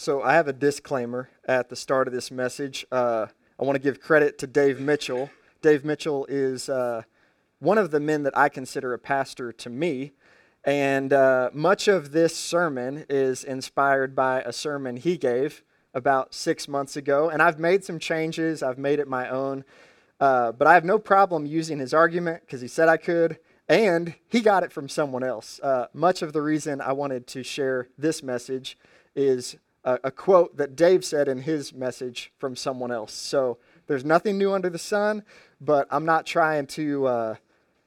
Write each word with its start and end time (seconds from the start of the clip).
So 0.00 0.22
I 0.22 0.32
have 0.32 0.48
a 0.48 0.54
disclaimer 0.54 1.28
at 1.44 1.68
the 1.68 1.76
start 1.76 2.08
of 2.08 2.14
this 2.14 2.30
message. 2.30 2.86
Uh, 2.90 3.26
I 3.58 3.64
want 3.64 3.76
to 3.76 3.82
give 3.82 4.00
credit 4.00 4.38
to 4.38 4.46
Dave 4.46 4.80
Mitchell. 4.80 5.28
Dave 5.60 5.84
Mitchell 5.84 6.24
is 6.24 6.70
uh, 6.70 7.02
one 7.58 7.76
of 7.76 7.90
the 7.90 8.00
men 8.00 8.22
that 8.22 8.34
I 8.34 8.48
consider 8.48 8.94
a 8.94 8.98
pastor 8.98 9.52
to 9.52 9.68
me. 9.68 10.12
And 10.64 11.12
uh, 11.12 11.50
much 11.52 11.86
of 11.86 12.12
this 12.12 12.34
sermon 12.34 13.04
is 13.10 13.44
inspired 13.44 14.16
by 14.16 14.40
a 14.40 14.54
sermon 14.54 14.96
he 14.96 15.18
gave 15.18 15.62
about 15.92 16.32
six 16.32 16.66
months 16.66 16.96
ago. 16.96 17.28
And 17.28 17.42
I've 17.42 17.58
made 17.58 17.84
some 17.84 17.98
changes, 17.98 18.62
I've 18.62 18.78
made 18.78 19.00
it 19.00 19.06
my 19.06 19.28
own. 19.28 19.66
Uh, 20.18 20.52
but 20.52 20.66
I 20.66 20.72
have 20.72 20.84
no 20.86 20.98
problem 20.98 21.44
using 21.44 21.78
his 21.78 21.92
argument 21.92 22.40
because 22.46 22.62
he 22.62 22.68
said 22.68 22.88
I 22.88 22.96
could. 22.96 23.38
And 23.68 24.14
he 24.30 24.40
got 24.40 24.62
it 24.62 24.72
from 24.72 24.88
someone 24.88 25.24
else. 25.24 25.60
Uh, 25.62 25.88
much 25.92 26.22
of 26.22 26.32
the 26.32 26.40
reason 26.40 26.80
I 26.80 26.94
wanted 26.94 27.26
to 27.26 27.42
share 27.42 27.88
this 27.98 28.22
message 28.22 28.78
is 29.14 29.58
a, 29.84 29.98
a 30.04 30.10
quote 30.10 30.56
that 30.56 30.76
Dave 30.76 31.04
said 31.04 31.28
in 31.28 31.42
his 31.42 31.72
message 31.72 32.32
from 32.38 32.56
someone 32.56 32.90
else. 32.92 33.12
So 33.12 33.58
there's 33.86 34.04
nothing 34.04 34.38
new 34.38 34.52
under 34.52 34.70
the 34.70 34.78
sun, 34.78 35.22
but 35.60 35.86
I'm 35.90 36.04
not 36.04 36.26
trying 36.26 36.66
to 36.68 37.06
uh, 37.06 37.34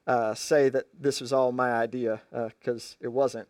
uh, 0.07 0.33
say 0.33 0.69
that 0.69 0.85
this 0.99 1.21
was 1.21 1.31
all 1.31 1.51
my 1.51 1.71
idea 1.71 2.21
because 2.31 2.97
uh, 3.01 3.05
it 3.05 3.07
wasn't. 3.09 3.47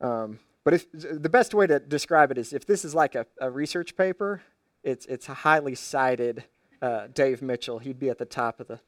Um, 0.00 0.38
but 0.64 0.74
if, 0.74 0.86
the 0.92 1.28
best 1.28 1.54
way 1.54 1.66
to 1.66 1.78
describe 1.78 2.30
it 2.30 2.38
is 2.38 2.52
if 2.52 2.66
this 2.66 2.84
is 2.84 2.94
like 2.94 3.14
a, 3.14 3.26
a 3.40 3.50
research 3.50 3.96
paper, 3.96 4.42
it's, 4.82 5.06
it's 5.06 5.26
highly 5.26 5.74
cited 5.74 6.44
uh, 6.82 7.08
Dave 7.12 7.42
Mitchell. 7.42 7.78
He'd 7.78 7.98
be 7.98 8.10
at 8.10 8.18
the 8.18 8.24
top 8.24 8.60
of 8.60 8.68
the 8.68 8.80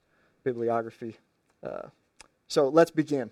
bibliography. 0.44 1.16
Uh, 1.62 1.88
so 2.46 2.68
let's 2.68 2.90
begin. 2.90 3.30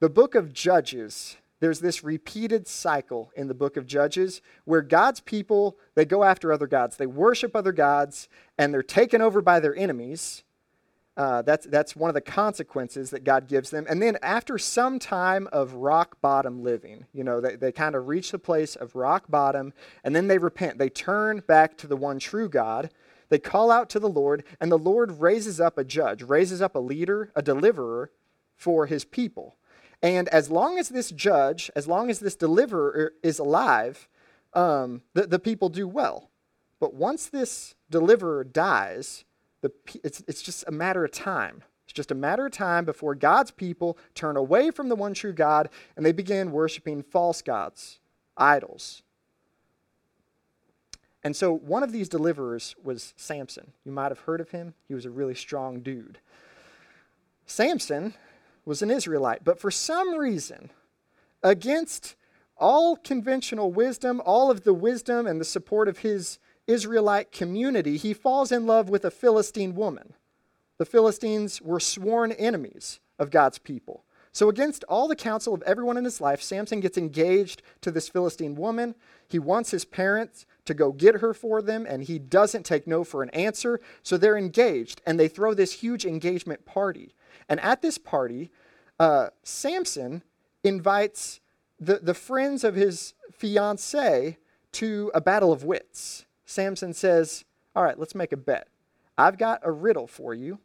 The 0.00 0.08
book 0.08 0.34
of 0.34 0.52
Judges 0.52 1.36
there's 1.64 1.80
this 1.80 2.04
repeated 2.04 2.68
cycle 2.68 3.32
in 3.34 3.48
the 3.48 3.54
book 3.54 3.78
of 3.78 3.86
Judges 3.86 4.42
where 4.66 4.82
God's 4.82 5.20
people, 5.20 5.78
they 5.94 6.04
go 6.04 6.22
after 6.22 6.52
other 6.52 6.66
gods. 6.66 6.98
They 6.98 7.06
worship 7.06 7.56
other 7.56 7.72
gods 7.72 8.28
and 8.58 8.74
they're 8.74 8.82
taken 8.82 9.22
over 9.22 9.40
by 9.40 9.60
their 9.60 9.74
enemies. 9.74 10.44
Uh, 11.16 11.40
that's, 11.40 11.64
that's 11.64 11.96
one 11.96 12.10
of 12.10 12.14
the 12.14 12.20
consequences 12.20 13.08
that 13.08 13.24
God 13.24 13.48
gives 13.48 13.70
them. 13.70 13.86
And 13.88 14.02
then 14.02 14.18
after 14.20 14.58
some 14.58 14.98
time 14.98 15.48
of 15.52 15.72
rock 15.72 16.20
bottom 16.20 16.62
living, 16.62 17.06
you 17.14 17.24
know, 17.24 17.40
they, 17.40 17.56
they 17.56 17.72
kind 17.72 17.94
of 17.94 18.08
reach 18.08 18.30
the 18.30 18.38
place 18.38 18.76
of 18.76 18.94
rock 18.94 19.30
bottom 19.30 19.72
and 20.04 20.14
then 20.14 20.28
they 20.28 20.36
repent. 20.36 20.76
They 20.76 20.90
turn 20.90 21.42
back 21.46 21.78
to 21.78 21.86
the 21.86 21.96
one 21.96 22.18
true 22.18 22.50
God. 22.50 22.90
They 23.30 23.38
call 23.38 23.70
out 23.70 23.88
to 23.88 23.98
the 23.98 24.06
Lord 24.10 24.44
and 24.60 24.70
the 24.70 24.76
Lord 24.76 25.18
raises 25.18 25.62
up 25.62 25.78
a 25.78 25.84
judge, 25.84 26.22
raises 26.22 26.60
up 26.60 26.74
a 26.74 26.78
leader, 26.78 27.32
a 27.34 27.40
deliverer 27.40 28.10
for 28.54 28.84
his 28.84 29.06
people. 29.06 29.56
And 30.04 30.28
as 30.28 30.50
long 30.50 30.78
as 30.78 30.90
this 30.90 31.10
judge, 31.10 31.70
as 31.74 31.88
long 31.88 32.10
as 32.10 32.18
this 32.18 32.36
deliverer 32.36 33.14
is 33.22 33.38
alive, 33.38 34.06
um, 34.52 35.00
the, 35.14 35.26
the 35.26 35.38
people 35.38 35.70
do 35.70 35.88
well. 35.88 36.28
But 36.78 36.92
once 36.92 37.26
this 37.26 37.74
deliverer 37.88 38.44
dies, 38.44 39.24
the, 39.62 39.72
it's, 40.04 40.22
it's 40.28 40.42
just 40.42 40.62
a 40.68 40.70
matter 40.70 41.06
of 41.06 41.10
time. 41.10 41.62
It's 41.86 41.94
just 41.94 42.10
a 42.10 42.14
matter 42.14 42.44
of 42.44 42.52
time 42.52 42.84
before 42.84 43.14
God's 43.14 43.50
people 43.50 43.96
turn 44.14 44.36
away 44.36 44.70
from 44.70 44.90
the 44.90 44.94
one 44.94 45.14
true 45.14 45.32
God 45.32 45.70
and 45.96 46.04
they 46.04 46.12
begin 46.12 46.52
worshiping 46.52 47.02
false 47.02 47.40
gods, 47.40 47.98
idols. 48.36 49.02
And 51.22 51.34
so 51.34 51.50
one 51.50 51.82
of 51.82 51.92
these 51.92 52.10
deliverers 52.10 52.76
was 52.84 53.14
Samson. 53.16 53.72
You 53.86 53.92
might 53.92 54.10
have 54.10 54.20
heard 54.20 54.42
of 54.42 54.50
him. 54.50 54.74
He 54.86 54.92
was 54.92 55.06
a 55.06 55.10
really 55.10 55.34
strong 55.34 55.80
dude. 55.80 56.18
Samson 57.46 58.12
was 58.64 58.82
an 58.82 58.90
Israelite. 58.90 59.44
But 59.44 59.60
for 59.60 59.70
some 59.70 60.14
reason, 60.14 60.70
against 61.42 62.16
all 62.56 62.96
conventional 62.96 63.72
wisdom, 63.72 64.22
all 64.24 64.50
of 64.50 64.64
the 64.64 64.74
wisdom 64.74 65.26
and 65.26 65.40
the 65.40 65.44
support 65.44 65.88
of 65.88 65.98
his 65.98 66.38
Israelite 66.66 67.32
community, 67.32 67.96
he 67.96 68.14
falls 68.14 68.50
in 68.50 68.66
love 68.66 68.88
with 68.88 69.04
a 69.04 69.10
Philistine 69.10 69.74
woman. 69.74 70.14
The 70.78 70.86
Philistines 70.86 71.60
were 71.60 71.80
sworn 71.80 72.32
enemies 72.32 73.00
of 73.18 73.30
God's 73.30 73.58
people. 73.58 74.04
So, 74.32 74.48
against 74.48 74.82
all 74.88 75.06
the 75.06 75.14
counsel 75.14 75.54
of 75.54 75.62
everyone 75.62 75.96
in 75.96 76.04
his 76.04 76.20
life, 76.20 76.42
Samson 76.42 76.80
gets 76.80 76.98
engaged 76.98 77.62
to 77.82 77.92
this 77.92 78.08
Philistine 78.08 78.56
woman. 78.56 78.96
He 79.28 79.38
wants 79.38 79.70
his 79.70 79.84
parents 79.84 80.44
to 80.64 80.74
go 80.74 80.90
get 80.90 81.20
her 81.20 81.32
for 81.32 81.62
them, 81.62 81.86
and 81.88 82.02
he 82.02 82.18
doesn't 82.18 82.64
take 82.64 82.88
no 82.88 83.04
for 83.04 83.22
an 83.22 83.30
answer. 83.30 83.80
So, 84.02 84.16
they're 84.16 84.36
engaged, 84.36 85.00
and 85.06 85.20
they 85.20 85.28
throw 85.28 85.54
this 85.54 85.74
huge 85.74 86.04
engagement 86.04 86.66
party. 86.66 87.14
And 87.48 87.60
at 87.60 87.80
this 87.80 87.96
party, 87.96 88.50
uh, 88.98 89.28
Samson 89.42 90.22
invites 90.62 91.40
the, 91.80 91.98
the 91.98 92.14
friends 92.14 92.64
of 92.64 92.74
his 92.74 93.14
fiancee 93.32 94.36
to 94.72 95.10
a 95.14 95.20
battle 95.20 95.52
of 95.52 95.64
wits. 95.64 96.24
Samson 96.46 96.92
says, 96.92 97.44
All 97.74 97.84
right, 97.84 97.98
let's 97.98 98.14
make 98.14 98.32
a 98.32 98.36
bet. 98.36 98.68
I've 99.16 99.38
got 99.38 99.60
a 99.62 99.70
riddle 99.70 100.06
for 100.06 100.34
you. 100.34 100.58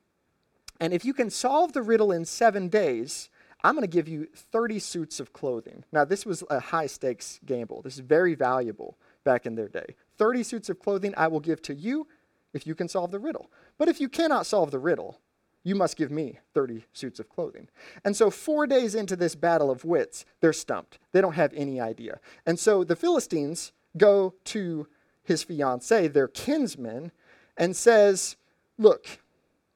And 0.80 0.94
if 0.94 1.04
you 1.04 1.14
can 1.14 1.30
solve 1.30 1.74
the 1.74 1.82
riddle 1.82 2.12
in 2.12 2.26
seven 2.26 2.70
days, 2.70 3.30
I'm 3.64 3.76
going 3.76 3.84
to 3.84 3.88
give 3.88 4.08
you 4.08 4.28
30 4.34 4.80
suits 4.80 5.20
of 5.20 5.34
clothing. 5.34 5.84
Now, 5.92 6.06
this 6.06 6.26
was 6.26 6.44
a 6.50 6.60
high 6.60 6.88
stakes 6.88 7.40
gamble. 7.46 7.82
This 7.82 7.96
is 7.96 8.00
very 8.00 8.34
valuable 8.34 8.98
back 9.26 9.46
in 9.46 9.56
their 9.56 9.68
day. 9.68 9.96
30 10.18 10.44
suits 10.44 10.70
of 10.70 10.80
clothing 10.80 11.14
I 11.18 11.28
will 11.28 11.42
give 11.42 11.62
to 11.64 11.76
you 11.76 12.08
if 12.54 12.66
you 12.66 12.74
can 12.74 12.88
solve 12.88 13.12
the 13.12 13.20
riddle. 13.20 13.52
But 13.78 13.90
if 13.90 14.00
you 14.00 14.08
cannot 14.08 14.46
solve 14.46 14.72
the 14.72 14.80
riddle, 14.80 15.20
you 15.64 15.76
must 15.76 15.98
give 15.98 16.12
me 16.12 16.40
30 16.54 16.86
suits 16.94 17.20
of 17.20 17.30
clothing. 17.30 17.68
And 18.04 18.16
so, 18.16 18.30
four 18.30 18.66
days 18.66 18.96
into 18.96 19.16
this 19.16 19.36
battle 19.36 19.70
of 19.70 19.84
wits, 19.84 20.26
they're 20.40 20.54
stumped. 20.54 21.00
They 21.12 21.22
don't 21.22 21.34
have 21.34 21.54
any 21.54 21.80
idea. 21.80 22.20
And 22.46 22.58
so 22.60 22.84
the 22.84 22.96
Philistines 22.96 23.72
go 23.98 24.36
to 24.46 24.88
his 25.24 25.44
fiancee, 25.44 26.08
their 26.08 26.28
kinsman, 26.28 27.12
and 27.58 27.76
says, 27.76 28.36
Look, 28.78 29.20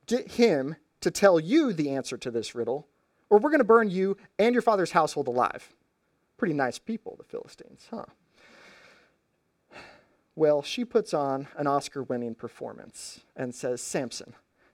get 0.08 0.32
him 0.32 0.78
to 1.02 1.12
tell 1.12 1.40
you 1.40 1.74
the 1.74 1.90
answer 1.90 2.18
to 2.18 2.32
this 2.32 2.56
riddle, 2.56 2.88
or 3.30 3.38
we're 3.38 3.50
going 3.50 3.60
to 3.60 3.66
burn 3.66 3.90
you 3.90 4.18
and 4.40 4.56
your 4.56 4.62
father's 4.62 4.92
household 4.92 5.28
alive. 5.28 5.74
Pretty 6.38 6.54
nice 6.54 6.80
people, 6.80 7.16
the 7.18 7.26
Philistines, 7.26 7.88
huh? 7.92 8.06
Well, 10.36 10.64
she 10.64 10.84
puts 10.84 11.14
on 11.14 11.48
an 11.58 11.68
Oscar 11.68 12.02
winning 12.04 12.34
performance 12.34 13.20
and 13.36 13.54
says, 13.54 13.82
Samson, 13.82 14.34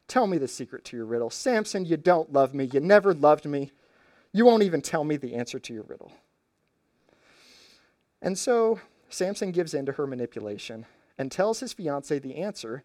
Tell 0.10 0.26
me 0.26 0.40
the 0.40 0.48
secret 0.48 0.84
to 0.86 0.98
your 0.98 1.06
riddle. 1.06 1.30
Samson, 1.30 1.86
you 1.86 1.96
don't 1.96 2.34
love 2.34 2.56
me. 2.56 2.66
You 2.74 2.80
never 2.80 3.14
loved 3.14 3.46
me. 3.46 3.72
You 4.34 4.44
won't 4.44 4.64
even 4.64 4.82
tell 4.82 5.04
me 5.04 5.18
the 5.18 5.36
answer 5.36 5.60
to 5.60 5.74
your 5.74 5.84
riddle. 5.84 6.12
And 8.20 8.38
so 8.38 8.82
Samson 9.08 9.52
gives 9.52 9.76
in 9.76 9.86
to 9.86 9.94
her 9.94 10.08
manipulation 10.08 10.88
and 11.20 11.32
tells 11.32 11.60
his 11.60 11.74
fiancee 11.74 12.18
the 12.18 12.38
answer. 12.38 12.84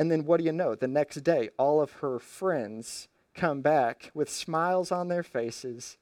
And 0.00 0.10
then 0.10 0.24
what 0.24 0.38
do 0.38 0.44
you 0.44 0.52
know? 0.52 0.74
The 0.74 0.88
next 0.88 1.16
day, 1.22 1.50
all 1.58 1.80
of 1.80 1.92
her 1.92 2.18
friends 2.18 3.06
come 3.34 3.60
back 3.60 4.10
with 4.12 4.28
smiles 4.28 4.90
on 4.90 5.06
their 5.06 5.22
faces 5.22 5.96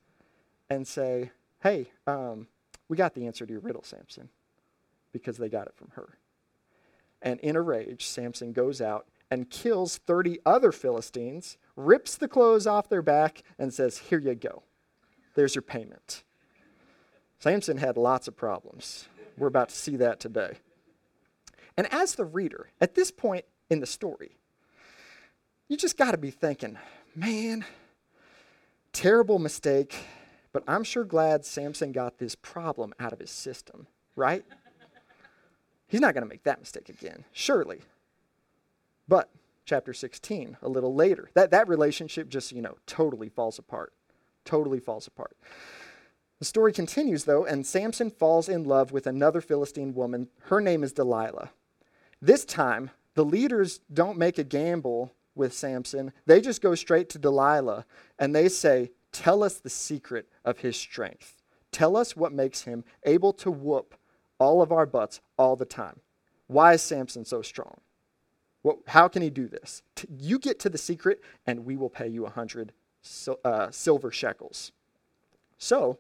and 0.70 0.88
say, 0.88 1.32
Hey, 1.62 1.90
um, 2.06 2.48
we 2.88 2.96
got 2.96 3.14
the 3.14 3.26
answer 3.26 3.44
to 3.44 3.52
your 3.52 3.60
riddle, 3.60 3.84
Samson, 3.84 4.30
because 5.12 5.36
they 5.36 5.50
got 5.50 5.66
it 5.66 5.74
from 5.76 5.90
her. 5.96 6.16
And 7.20 7.38
in 7.40 7.56
a 7.56 7.62
rage, 7.62 8.06
Samson 8.06 8.52
goes 8.52 8.80
out 8.80 9.06
and 9.32 9.48
kills 9.48 9.96
30 9.96 10.40
other 10.44 10.70
Philistines, 10.70 11.56
rips 11.74 12.16
the 12.16 12.28
clothes 12.28 12.66
off 12.66 12.90
their 12.90 13.00
back, 13.00 13.42
and 13.58 13.72
says, 13.72 13.96
Here 13.96 14.18
you 14.18 14.34
go. 14.34 14.62
There's 15.34 15.54
your 15.54 15.62
payment. 15.62 16.22
Samson 17.38 17.78
had 17.78 17.96
lots 17.96 18.28
of 18.28 18.36
problems. 18.36 19.08
We're 19.38 19.48
about 19.48 19.70
to 19.70 19.74
see 19.74 19.96
that 19.96 20.20
today. 20.20 20.58
And 21.78 21.90
as 21.90 22.14
the 22.14 22.26
reader, 22.26 22.68
at 22.78 22.94
this 22.94 23.10
point 23.10 23.46
in 23.70 23.80
the 23.80 23.86
story, 23.86 24.36
you 25.66 25.78
just 25.78 25.96
got 25.96 26.10
to 26.10 26.18
be 26.18 26.30
thinking, 26.30 26.76
man, 27.16 27.64
terrible 28.92 29.38
mistake, 29.38 29.96
but 30.52 30.62
I'm 30.68 30.84
sure 30.84 31.04
glad 31.04 31.46
Samson 31.46 31.92
got 31.92 32.18
this 32.18 32.34
problem 32.34 32.92
out 33.00 33.14
of 33.14 33.18
his 33.18 33.30
system, 33.30 33.86
right? 34.14 34.44
He's 35.86 36.02
not 36.02 36.12
going 36.12 36.24
to 36.24 36.28
make 36.28 36.42
that 36.42 36.60
mistake 36.60 36.90
again, 36.90 37.24
surely. 37.32 37.80
But 39.08 39.30
chapter 39.64 39.92
16, 39.92 40.58
a 40.62 40.68
little 40.68 40.94
later, 40.94 41.30
that, 41.34 41.50
that 41.50 41.68
relationship 41.68 42.28
just, 42.28 42.52
you 42.52 42.62
know, 42.62 42.76
totally 42.86 43.28
falls 43.28 43.58
apart. 43.58 43.92
Totally 44.44 44.80
falls 44.80 45.06
apart. 45.06 45.36
The 46.38 46.44
story 46.44 46.72
continues, 46.72 47.24
though, 47.24 47.44
and 47.44 47.64
Samson 47.64 48.10
falls 48.10 48.48
in 48.48 48.64
love 48.64 48.90
with 48.90 49.06
another 49.06 49.40
Philistine 49.40 49.94
woman. 49.94 50.28
Her 50.46 50.60
name 50.60 50.82
is 50.82 50.92
Delilah. 50.92 51.50
This 52.20 52.44
time, 52.44 52.90
the 53.14 53.24
leaders 53.24 53.80
don't 53.92 54.18
make 54.18 54.38
a 54.38 54.44
gamble 54.44 55.12
with 55.34 55.52
Samson. 55.52 56.12
They 56.26 56.40
just 56.40 56.60
go 56.60 56.74
straight 56.74 57.08
to 57.10 57.18
Delilah 57.18 57.84
and 58.18 58.34
they 58.34 58.48
say, 58.48 58.90
Tell 59.12 59.42
us 59.42 59.58
the 59.58 59.70
secret 59.70 60.28
of 60.44 60.58
his 60.58 60.76
strength. 60.76 61.42
Tell 61.70 61.96
us 61.96 62.16
what 62.16 62.32
makes 62.32 62.62
him 62.62 62.84
able 63.04 63.32
to 63.34 63.50
whoop 63.50 63.94
all 64.38 64.62
of 64.62 64.72
our 64.72 64.86
butts 64.86 65.20
all 65.36 65.54
the 65.54 65.64
time. 65.64 66.00
Why 66.46 66.74
is 66.74 66.82
Samson 66.82 67.24
so 67.24 67.42
strong? 67.42 67.80
What, 68.62 68.78
how 68.88 69.08
can 69.08 69.22
he 69.22 69.30
do 69.30 69.48
this? 69.48 69.82
T- 69.96 70.08
you 70.10 70.38
get 70.38 70.58
to 70.60 70.68
the 70.68 70.78
secret, 70.78 71.20
and 71.46 71.64
we 71.64 71.76
will 71.76 71.90
pay 71.90 72.08
you 72.08 72.24
a 72.26 72.30
hundred 72.30 72.72
uh, 73.44 73.70
silver 73.70 74.10
shekels. 74.10 74.72
So, 75.58 75.98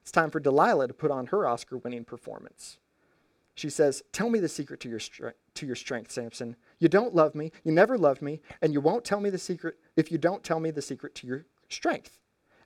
it's 0.00 0.10
time 0.10 0.30
for 0.30 0.40
Delilah 0.40 0.88
to 0.88 0.94
put 0.94 1.10
on 1.10 1.26
her 1.26 1.46
Oscar 1.46 1.76
winning 1.76 2.04
performance. 2.04 2.78
She 3.54 3.68
says, 3.68 4.02
Tell 4.12 4.30
me 4.30 4.38
the 4.38 4.48
secret 4.48 4.80
to 4.80 4.88
your, 4.88 5.00
stre- 5.00 5.34
to 5.54 5.66
your 5.66 5.76
strength, 5.76 6.12
Samson. 6.12 6.56
You 6.78 6.88
don't 6.88 7.14
love 7.14 7.34
me, 7.34 7.52
you 7.64 7.72
never 7.72 7.98
loved 7.98 8.22
me, 8.22 8.40
and 8.62 8.72
you 8.72 8.80
won't 8.80 9.04
tell 9.04 9.20
me 9.20 9.30
the 9.30 9.38
secret 9.38 9.76
if 9.96 10.10
you 10.10 10.16
don't 10.16 10.44
tell 10.44 10.60
me 10.60 10.70
the 10.70 10.80
secret 10.80 11.14
to 11.16 11.26
your 11.26 11.44
strength. 11.68 12.18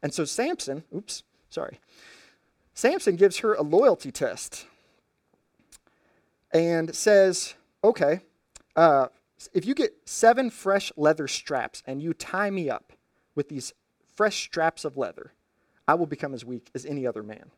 And 0.02 0.12
so 0.12 0.24
Samson, 0.24 0.84
oops, 0.94 1.22
sorry. 1.48 1.80
Samson 2.74 3.16
gives 3.16 3.38
her 3.38 3.54
a 3.54 3.62
loyalty 3.62 4.12
test 4.12 4.66
and 6.52 6.94
says, 6.94 7.54
Okay, 7.82 8.20
uh, 8.76 9.08
if 9.52 9.64
you 9.64 9.74
get 9.74 9.92
seven 10.04 10.50
fresh 10.50 10.92
leather 10.96 11.28
straps 11.28 11.82
and 11.86 12.02
you 12.02 12.14
tie 12.14 12.50
me 12.50 12.68
up 12.70 12.92
with 13.34 13.48
these 13.48 13.72
fresh 14.14 14.44
straps 14.44 14.84
of 14.84 14.96
leather, 14.96 15.32
I 15.86 15.94
will 15.94 16.06
become 16.06 16.34
as 16.34 16.44
weak 16.44 16.70
as 16.74 16.86
any 16.86 17.06
other 17.06 17.22
man. 17.22 17.50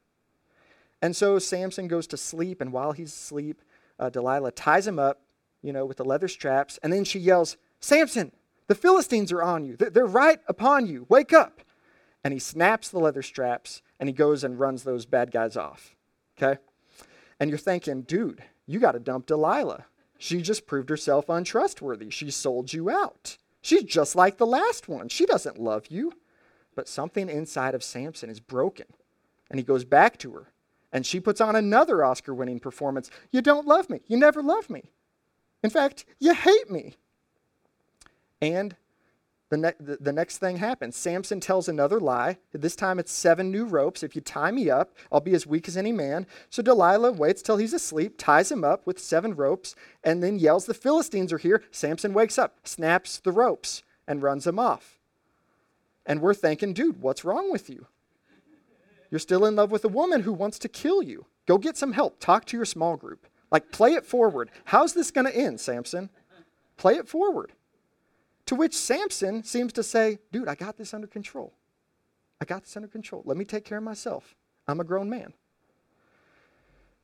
And 1.02 1.14
so 1.14 1.38
Samson 1.38 1.88
goes 1.88 2.06
to 2.08 2.16
sleep, 2.16 2.60
and 2.60 2.72
while 2.72 2.92
he's 2.92 3.12
asleep, 3.12 3.60
uh, 3.98 4.08
Delilah 4.08 4.52
ties 4.52 4.86
him 4.86 4.98
up, 4.98 5.20
you 5.62 5.72
know, 5.72 5.84
with 5.84 5.98
the 5.98 6.04
leather 6.04 6.28
straps, 6.28 6.78
and 6.82 6.92
then 6.92 7.04
she 7.04 7.18
yells, 7.18 7.56
Samson, 7.80 8.32
the 8.66 8.74
Philistines 8.74 9.30
are 9.30 9.42
on 9.42 9.64
you. 9.64 9.76
They're 9.76 10.06
right 10.06 10.40
upon 10.48 10.86
you. 10.86 11.06
Wake 11.08 11.32
up. 11.32 11.60
And 12.22 12.32
he 12.32 12.40
snaps 12.40 12.88
the 12.88 12.98
leather 12.98 13.22
straps 13.22 13.82
and 14.00 14.08
he 14.08 14.14
goes 14.14 14.42
and 14.42 14.58
runs 14.58 14.82
those 14.82 15.04
bad 15.04 15.30
guys 15.30 15.56
off. 15.56 15.94
Okay? 16.38 16.58
And 17.38 17.50
you're 17.50 17.58
thinking, 17.58 18.02
dude, 18.02 18.42
you 18.66 18.80
got 18.80 18.92
to 18.92 18.98
dump 18.98 19.26
Delilah. 19.26 19.84
She 20.18 20.42
just 20.42 20.66
proved 20.66 20.88
herself 20.88 21.28
untrustworthy. 21.28 22.10
She 22.10 22.30
sold 22.30 22.72
you 22.72 22.90
out. 22.90 23.36
She's 23.60 23.84
just 23.84 24.14
like 24.14 24.36
the 24.36 24.46
last 24.46 24.88
one. 24.88 25.08
She 25.08 25.26
doesn't 25.26 25.58
love 25.58 25.86
you. 25.88 26.12
But 26.74 26.88
something 26.88 27.28
inside 27.28 27.74
of 27.74 27.84
Samson 27.84 28.30
is 28.30 28.40
broken. 28.40 28.86
And 29.50 29.58
he 29.58 29.64
goes 29.64 29.84
back 29.84 30.18
to 30.18 30.32
her. 30.32 30.52
And 30.92 31.04
she 31.04 31.20
puts 31.20 31.40
on 31.40 31.56
another 31.56 32.04
Oscar 32.04 32.34
winning 32.34 32.60
performance. 32.60 33.10
You 33.30 33.42
don't 33.42 33.66
love 33.66 33.90
me. 33.90 34.00
You 34.06 34.16
never 34.16 34.42
love 34.42 34.70
me. 34.70 34.84
In 35.62 35.70
fact, 35.70 36.04
you 36.20 36.34
hate 36.34 36.70
me. 36.70 36.94
And 38.40 38.76
the, 39.50 39.56
ne- 39.58 39.96
the, 40.00 40.12
next 40.12 40.38
thing 40.38 40.56
happens. 40.56 40.96
Samson 40.96 41.38
tells 41.38 41.68
another 41.68 42.00
lie. 42.00 42.38
This 42.52 42.74
time 42.74 42.98
it's 42.98 43.12
seven 43.12 43.50
new 43.50 43.66
ropes. 43.66 44.02
If 44.02 44.16
you 44.16 44.22
tie 44.22 44.50
me 44.50 44.70
up, 44.70 44.96
I'll 45.12 45.20
be 45.20 45.34
as 45.34 45.46
weak 45.46 45.68
as 45.68 45.76
any 45.76 45.92
man. 45.92 46.26
So 46.50 46.62
Delilah 46.62 47.12
waits 47.12 47.42
till 47.42 47.58
he's 47.58 47.74
asleep, 47.74 48.14
ties 48.16 48.50
him 48.50 48.64
up 48.64 48.86
with 48.86 48.98
seven 48.98 49.34
ropes, 49.34 49.76
and 50.02 50.22
then 50.22 50.38
yells, 50.38 50.64
The 50.64 50.74
Philistines 50.74 51.32
are 51.32 51.38
here. 51.38 51.62
Samson 51.70 52.14
wakes 52.14 52.38
up, 52.38 52.58
snaps 52.64 53.18
the 53.18 53.32
ropes, 53.32 53.82
and 54.08 54.22
runs 54.22 54.46
him 54.46 54.58
off. 54.58 54.98
And 56.06 56.20
we're 56.20 56.34
thinking, 56.34 56.72
dude, 56.72 57.00
what's 57.00 57.24
wrong 57.24 57.52
with 57.52 57.68
you? 57.68 57.86
You're 59.10 59.18
still 59.18 59.44
in 59.44 59.56
love 59.56 59.70
with 59.70 59.84
a 59.84 59.88
woman 59.88 60.22
who 60.22 60.32
wants 60.32 60.58
to 60.60 60.68
kill 60.68 61.02
you. 61.02 61.26
Go 61.46 61.58
get 61.58 61.76
some 61.76 61.92
help. 61.92 62.18
Talk 62.18 62.46
to 62.46 62.56
your 62.56 62.66
small 62.66 62.96
group. 62.96 63.26
Like, 63.50 63.70
play 63.70 63.92
it 63.92 64.04
forward. 64.04 64.50
How's 64.64 64.94
this 64.94 65.10
going 65.10 65.26
to 65.26 65.36
end, 65.36 65.60
Samson? 65.60 66.10
Play 66.76 66.94
it 66.94 67.08
forward. 67.08 67.52
To 68.46 68.54
which 68.54 68.76
Samson 68.76 69.42
seems 69.42 69.72
to 69.74 69.82
say, 69.82 70.18
Dude, 70.32 70.48
I 70.48 70.54
got 70.54 70.76
this 70.76 70.92
under 70.92 71.06
control. 71.06 71.54
I 72.40 72.44
got 72.44 72.62
this 72.62 72.76
under 72.76 72.88
control. 72.88 73.22
Let 73.24 73.36
me 73.36 73.44
take 73.44 73.64
care 73.64 73.78
of 73.78 73.84
myself. 73.84 74.34
I'm 74.66 74.80
a 74.80 74.84
grown 74.84 75.08
man. 75.08 75.32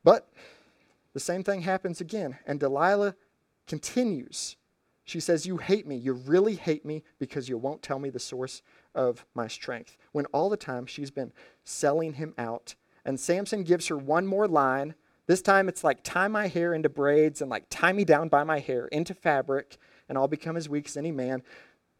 But 0.03 0.29
the 1.13 1.19
same 1.19 1.43
thing 1.43 1.61
happens 1.61 2.01
again, 2.01 2.37
and 2.45 2.59
Delilah 2.59 3.15
continues. 3.67 4.55
She 5.03 5.19
says, 5.19 5.45
You 5.45 5.57
hate 5.57 5.87
me. 5.87 5.95
You 5.95 6.13
really 6.13 6.55
hate 6.55 6.85
me 6.85 7.03
because 7.19 7.49
you 7.49 7.57
won't 7.57 7.81
tell 7.81 7.99
me 7.99 8.09
the 8.09 8.19
source 8.19 8.61
of 8.93 9.25
my 9.33 9.47
strength. 9.47 9.97
When 10.11 10.25
all 10.27 10.49
the 10.49 10.57
time 10.57 10.85
she's 10.85 11.11
been 11.11 11.33
selling 11.63 12.13
him 12.13 12.33
out. 12.37 12.75
And 13.03 13.19
Samson 13.19 13.63
gives 13.63 13.87
her 13.87 13.97
one 13.97 14.27
more 14.27 14.47
line. 14.47 14.95
This 15.25 15.41
time 15.41 15.67
it's 15.67 15.83
like, 15.83 16.03
tie 16.03 16.27
my 16.27 16.47
hair 16.47 16.73
into 16.73 16.89
braids 16.89 17.41
and 17.41 17.49
like 17.49 17.65
tie 17.69 17.93
me 17.93 18.05
down 18.05 18.29
by 18.29 18.43
my 18.43 18.59
hair 18.59 18.87
into 18.87 19.13
fabric 19.13 19.77
and 20.11 20.17
I'll 20.17 20.27
become 20.27 20.57
as 20.57 20.67
weak 20.67 20.87
as 20.87 20.97
any 20.97 21.13
man. 21.13 21.41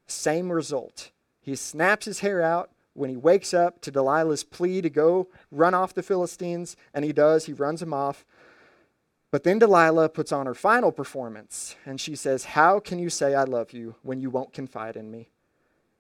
Same 0.05 0.51
result. 0.51 1.11
He 1.39 1.55
snaps 1.55 2.05
his 2.05 2.19
hair 2.19 2.41
out 2.41 2.69
when 2.93 3.09
he 3.09 3.15
wakes 3.15 3.53
up 3.53 3.79
to 3.83 3.91
Delilah's 3.91 4.43
plea 4.43 4.81
to 4.81 4.89
go 4.89 5.29
run 5.49 5.73
off 5.73 5.93
the 5.93 6.03
Philistines, 6.03 6.75
and 6.93 7.05
he 7.05 7.13
does. 7.13 7.45
He 7.45 7.53
runs 7.53 7.81
him 7.81 7.93
off. 7.93 8.25
But 9.31 9.45
then 9.45 9.59
Delilah 9.59 10.09
puts 10.09 10.33
on 10.33 10.45
her 10.45 10.53
final 10.53 10.91
performance, 10.91 11.77
and 11.85 12.01
she 12.01 12.17
says, 12.17 12.43
How 12.43 12.81
can 12.81 12.99
you 12.99 13.09
say 13.09 13.33
I 13.33 13.45
love 13.45 13.71
you 13.71 13.95
when 14.01 14.19
you 14.19 14.29
won't 14.29 14.51
confide 14.51 14.97
in 14.97 15.09
me? 15.09 15.29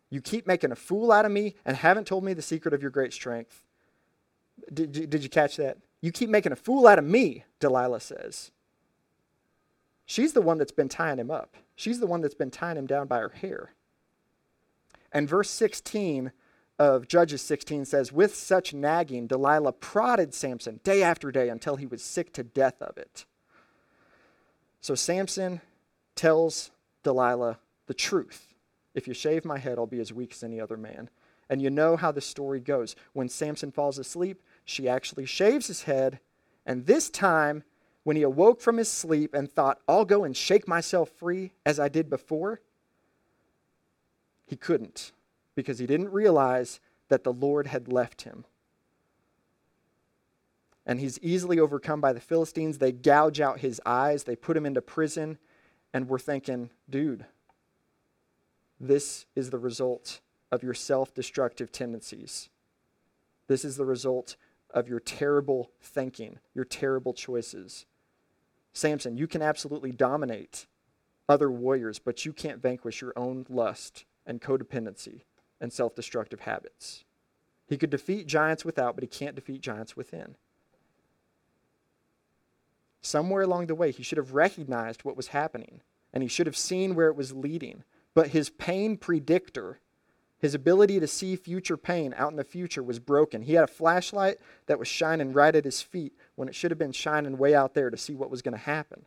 You 0.09 0.19
keep 0.19 0.45
making 0.45 0.73
a 0.73 0.75
fool 0.75 1.13
out 1.13 1.23
of 1.23 1.31
me 1.31 1.55
and 1.63 1.77
haven't 1.77 2.07
told 2.07 2.25
me 2.25 2.33
the 2.33 2.41
secret 2.41 2.73
of 2.73 2.81
your 2.81 2.91
great 2.91 3.13
strength. 3.13 3.63
Did, 4.73 5.09
did 5.09 5.23
you 5.23 5.29
catch 5.29 5.55
that? 5.55 5.77
You 6.01 6.11
keep 6.11 6.29
making 6.29 6.51
a 6.51 6.57
fool 6.57 6.87
out 6.87 6.99
of 6.99 7.05
me, 7.05 7.45
Delilah 7.61 8.01
says. 8.01 8.51
She's 10.05 10.33
the 10.33 10.41
one 10.41 10.57
that's 10.57 10.73
been 10.73 10.89
tying 10.89 11.19
him 11.19 11.31
up. 11.31 11.55
She's 11.81 11.99
the 11.99 12.05
one 12.05 12.21
that's 12.21 12.35
been 12.35 12.51
tying 12.51 12.77
him 12.77 12.85
down 12.85 13.07
by 13.07 13.17
her 13.17 13.29
hair. 13.29 13.73
And 15.11 15.27
verse 15.27 15.49
16 15.49 16.31
of 16.77 17.07
Judges 17.07 17.41
16 17.41 17.85
says, 17.85 18.11
With 18.11 18.35
such 18.35 18.71
nagging, 18.71 19.25
Delilah 19.25 19.71
prodded 19.73 20.35
Samson 20.35 20.79
day 20.83 21.01
after 21.01 21.31
day 21.31 21.49
until 21.49 21.77
he 21.77 21.87
was 21.87 22.03
sick 22.03 22.33
to 22.33 22.43
death 22.43 22.79
of 22.83 22.99
it. 22.99 23.25
So 24.79 24.93
Samson 24.93 25.59
tells 26.13 26.69
Delilah 27.01 27.57
the 27.87 27.95
truth. 27.95 28.53
If 28.93 29.07
you 29.07 29.15
shave 29.15 29.43
my 29.43 29.57
head, 29.57 29.79
I'll 29.79 29.87
be 29.87 30.01
as 30.01 30.13
weak 30.13 30.33
as 30.33 30.43
any 30.43 30.61
other 30.61 30.77
man. 30.77 31.09
And 31.49 31.63
you 31.63 31.71
know 31.71 31.97
how 31.97 32.11
the 32.11 32.21
story 32.21 32.59
goes. 32.59 32.95
When 33.13 33.27
Samson 33.27 33.71
falls 33.71 33.97
asleep, 33.97 34.43
she 34.63 34.87
actually 34.87 35.25
shaves 35.25 35.65
his 35.65 35.81
head, 35.83 36.19
and 36.63 36.85
this 36.85 37.09
time 37.09 37.63
when 38.03 38.15
he 38.15 38.23
awoke 38.23 38.61
from 38.61 38.77
his 38.77 38.89
sleep 38.89 39.33
and 39.33 39.51
thought, 39.51 39.79
I'll 39.87 40.05
go 40.05 40.23
and 40.23 40.35
shake 40.35 40.67
myself 40.67 41.09
free 41.09 41.51
as 41.65 41.79
I 41.79 41.87
did 41.87 42.09
before, 42.09 42.61
he 44.45 44.55
couldn't 44.55 45.11
because 45.55 45.79
he 45.79 45.85
didn't 45.85 46.11
realize 46.11 46.79
that 47.09 47.23
the 47.23 47.33
Lord 47.33 47.67
had 47.67 47.91
left 47.91 48.23
him. 48.23 48.45
And 50.85 50.99
he's 50.99 51.19
easily 51.19 51.59
overcome 51.59 52.01
by 52.01 52.11
the 52.11 52.19
Philistines. 52.19 52.77
They 52.77 52.91
gouge 52.91 53.39
out 53.39 53.59
his 53.59 53.79
eyes, 53.85 54.23
they 54.23 54.35
put 54.35 54.57
him 54.57 54.65
into 54.65 54.81
prison, 54.81 55.37
and 55.93 56.09
we're 56.09 56.19
thinking, 56.19 56.71
dude, 56.89 57.25
this 58.79 59.27
is 59.35 59.51
the 59.51 59.59
result 59.59 60.21
of 60.51 60.63
your 60.63 60.73
self 60.73 61.13
destructive 61.13 61.71
tendencies. 61.71 62.49
This 63.47 63.63
is 63.63 63.77
the 63.77 63.85
result 63.85 64.35
of 64.73 64.87
your 64.87 64.99
terrible 64.99 65.71
thinking, 65.81 66.39
your 66.55 66.65
terrible 66.65 67.13
choices. 67.13 67.85
Samson, 68.73 69.17
you 69.17 69.27
can 69.27 69.41
absolutely 69.41 69.91
dominate 69.91 70.65
other 71.27 71.51
warriors, 71.51 71.99
but 71.99 72.25
you 72.25 72.33
can't 72.33 72.61
vanquish 72.61 73.01
your 73.01 73.13
own 73.15 73.45
lust 73.49 74.05
and 74.25 74.41
codependency 74.41 75.21
and 75.59 75.71
self 75.71 75.95
destructive 75.95 76.41
habits. 76.41 77.03
He 77.67 77.77
could 77.77 77.89
defeat 77.89 78.27
giants 78.27 78.65
without, 78.65 78.95
but 78.95 79.03
he 79.03 79.07
can't 79.07 79.35
defeat 79.35 79.61
giants 79.61 79.95
within. 79.95 80.35
Somewhere 83.01 83.43
along 83.43 83.67
the 83.67 83.75
way, 83.75 83.91
he 83.91 84.03
should 84.03 84.17
have 84.17 84.33
recognized 84.33 85.03
what 85.03 85.17
was 85.17 85.27
happening 85.27 85.81
and 86.13 86.21
he 86.21 86.29
should 86.29 86.47
have 86.47 86.57
seen 86.57 86.95
where 86.95 87.07
it 87.07 87.15
was 87.15 87.33
leading. 87.33 87.83
But 88.13 88.27
his 88.27 88.49
pain 88.49 88.97
predictor 88.97 89.79
his 90.41 90.55
ability 90.55 90.99
to 90.99 91.07
see 91.07 91.35
future 91.35 91.77
pain 91.77 92.15
out 92.17 92.31
in 92.31 92.37
the 92.37 92.43
future 92.43 92.81
was 92.81 92.97
broken. 92.97 93.43
He 93.43 93.53
had 93.53 93.63
a 93.63 93.67
flashlight 93.67 94.37
that 94.65 94.79
was 94.79 94.87
shining 94.87 95.33
right 95.33 95.55
at 95.55 95.65
his 95.65 95.83
feet 95.83 96.13
when 96.35 96.47
it 96.47 96.55
should 96.55 96.71
have 96.71 96.79
been 96.79 96.91
shining 96.91 97.37
way 97.37 97.53
out 97.53 97.75
there 97.75 97.91
to 97.91 97.97
see 97.97 98.15
what 98.15 98.31
was 98.31 98.41
going 98.41 98.53
to 98.53 98.57
happen. 98.57 99.05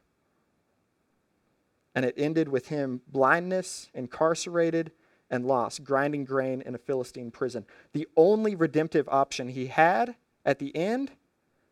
And 1.92 2.04
it 2.04 2.14
ended 2.16 2.48
with 2.48 2.68
him 2.68 3.02
blindness, 3.08 3.90
incarcerated, 3.94 4.92
and 5.28 5.44
lost, 5.44 5.82
grinding 5.82 6.24
grain 6.24 6.62
in 6.62 6.76
a 6.76 6.78
Philistine 6.78 7.32
prison. 7.32 7.66
The 7.92 8.06
only 8.16 8.54
redemptive 8.54 9.08
option 9.08 9.48
he 9.48 9.66
had 9.66 10.14
at 10.44 10.60
the 10.60 10.74
end 10.76 11.10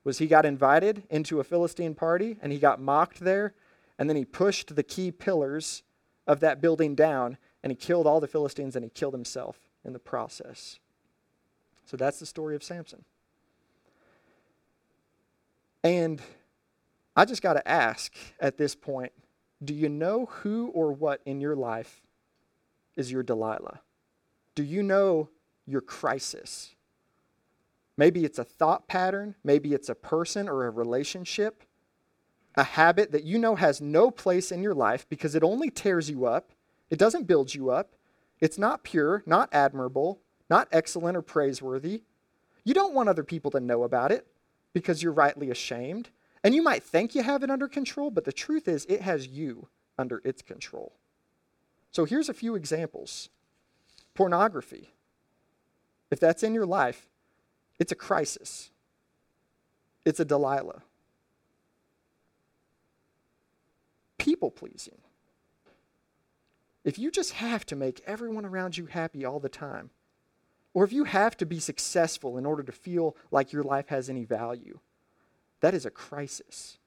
was 0.02 0.18
he 0.18 0.26
got 0.26 0.44
invited 0.44 1.04
into 1.08 1.38
a 1.38 1.44
Philistine 1.44 1.94
party 1.94 2.36
and 2.42 2.50
he 2.50 2.58
got 2.58 2.80
mocked 2.80 3.20
there, 3.20 3.54
and 3.96 4.08
then 4.08 4.16
he 4.16 4.24
pushed 4.24 4.74
the 4.74 4.82
key 4.82 5.12
pillars 5.12 5.84
of 6.26 6.40
that 6.40 6.60
building 6.60 6.96
down 6.96 7.36
and 7.62 7.70
he 7.70 7.76
killed 7.76 8.06
all 8.06 8.20
the 8.20 8.26
Philistines 8.26 8.76
and 8.76 8.84
he 8.84 8.90
killed 8.90 9.14
himself 9.14 9.58
in 9.84 9.92
the 9.92 9.98
process. 9.98 10.78
So 11.84 11.96
that's 11.96 12.18
the 12.18 12.26
story 12.26 12.56
of 12.56 12.62
Samson. 12.62 13.04
And 15.84 16.20
I 17.16 17.24
just 17.24 17.42
got 17.42 17.54
to 17.54 17.68
ask 17.68 18.14
at 18.40 18.56
this 18.56 18.74
point 18.74 19.12
do 19.64 19.74
you 19.74 19.88
know 19.88 20.26
who 20.26 20.68
or 20.68 20.92
what 20.92 21.20
in 21.24 21.40
your 21.40 21.54
life 21.54 22.02
is 22.96 23.12
your 23.12 23.22
Delilah? 23.22 23.80
Do 24.56 24.64
you 24.64 24.82
know 24.82 25.28
your 25.66 25.80
crisis? 25.80 26.74
Maybe 27.96 28.24
it's 28.24 28.38
a 28.38 28.44
thought 28.44 28.88
pattern, 28.88 29.36
maybe 29.44 29.72
it's 29.72 29.88
a 29.88 29.94
person 29.94 30.48
or 30.48 30.66
a 30.66 30.70
relationship, 30.70 31.62
a 32.56 32.64
habit 32.64 33.12
that 33.12 33.24
you 33.24 33.38
know 33.38 33.54
has 33.54 33.80
no 33.80 34.10
place 34.10 34.50
in 34.50 34.62
your 34.62 34.74
life 34.74 35.08
because 35.08 35.34
it 35.34 35.42
only 35.42 35.70
tears 35.70 36.10
you 36.10 36.26
up 36.26 36.51
it 36.92 36.98
doesn't 36.98 37.26
build 37.26 37.54
you 37.54 37.70
up. 37.70 37.94
It's 38.38 38.58
not 38.58 38.84
pure, 38.84 39.22
not 39.24 39.48
admirable, 39.50 40.20
not 40.50 40.68
excellent 40.70 41.16
or 41.16 41.22
praiseworthy. 41.22 42.02
You 42.64 42.74
don't 42.74 42.92
want 42.92 43.08
other 43.08 43.24
people 43.24 43.50
to 43.52 43.60
know 43.60 43.84
about 43.84 44.12
it 44.12 44.26
because 44.74 45.02
you're 45.02 45.10
rightly 45.10 45.50
ashamed. 45.50 46.10
And 46.44 46.54
you 46.54 46.62
might 46.62 46.82
think 46.82 47.14
you 47.14 47.22
have 47.22 47.42
it 47.42 47.50
under 47.50 47.66
control, 47.66 48.10
but 48.10 48.26
the 48.26 48.32
truth 48.32 48.68
is, 48.68 48.84
it 48.90 49.00
has 49.00 49.26
you 49.26 49.68
under 49.96 50.20
its 50.22 50.42
control. 50.42 50.92
So 51.92 52.04
here's 52.04 52.28
a 52.28 52.34
few 52.34 52.56
examples 52.56 53.30
pornography. 54.12 54.92
If 56.10 56.20
that's 56.20 56.42
in 56.42 56.52
your 56.52 56.66
life, 56.66 57.08
it's 57.78 57.92
a 57.92 57.94
crisis, 57.96 58.70
it's 60.04 60.20
a 60.20 60.26
Delilah. 60.26 60.82
People 64.18 64.50
pleasing. 64.50 64.98
If 66.84 66.98
you 66.98 67.10
just 67.10 67.32
have 67.34 67.64
to 67.66 67.76
make 67.76 68.02
everyone 68.06 68.44
around 68.44 68.76
you 68.76 68.86
happy 68.86 69.24
all 69.24 69.40
the 69.40 69.48
time, 69.48 69.90
or 70.74 70.84
if 70.84 70.92
you 70.92 71.04
have 71.04 71.36
to 71.36 71.46
be 71.46 71.60
successful 71.60 72.38
in 72.38 72.46
order 72.46 72.62
to 72.62 72.72
feel 72.72 73.16
like 73.30 73.52
your 73.52 73.62
life 73.62 73.88
has 73.88 74.08
any 74.08 74.24
value, 74.24 74.78
that 75.60 75.74
is 75.74 75.86
a 75.86 75.90
crisis. 75.90 76.78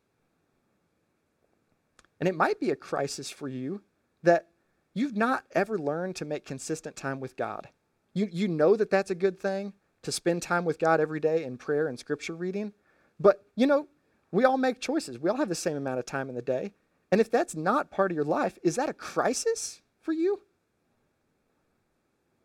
And 2.19 2.27
it 2.27 2.35
might 2.35 2.59
be 2.59 2.71
a 2.71 2.75
crisis 2.75 3.29
for 3.29 3.47
you 3.47 3.81
that 4.23 4.47
you've 4.93 5.15
not 5.15 5.45
ever 5.53 5.77
learned 5.77 6.15
to 6.17 6.25
make 6.25 6.45
consistent 6.45 6.95
time 6.95 7.19
with 7.19 7.35
God. 7.35 7.69
You, 8.13 8.27
you 8.31 8.47
know 8.47 8.75
that 8.75 8.89
that's 8.89 9.11
a 9.11 9.15
good 9.15 9.39
thing 9.39 9.73
to 10.01 10.11
spend 10.11 10.41
time 10.41 10.65
with 10.65 10.79
God 10.79 10.99
every 10.99 11.19
day 11.19 11.43
in 11.43 11.57
prayer 11.57 11.87
and 11.87 11.99
scripture 11.99 12.35
reading. 12.35 12.73
But, 13.19 13.43
you 13.55 13.67
know, 13.67 13.87
we 14.31 14.45
all 14.45 14.57
make 14.57 14.81
choices. 14.81 15.19
We 15.19 15.29
all 15.29 15.37
have 15.37 15.49
the 15.49 15.55
same 15.55 15.77
amount 15.77 15.99
of 15.99 16.05
time 16.05 16.29
in 16.29 16.35
the 16.35 16.41
day. 16.41 16.73
And 17.11 17.21
if 17.21 17.29
that's 17.29 17.55
not 17.55 17.91
part 17.91 18.11
of 18.11 18.15
your 18.15 18.25
life, 18.25 18.57
is 18.63 18.75
that 18.75 18.89
a 18.89 18.93
crisis 18.93 19.81
for 20.05 20.13
you? 20.13 20.39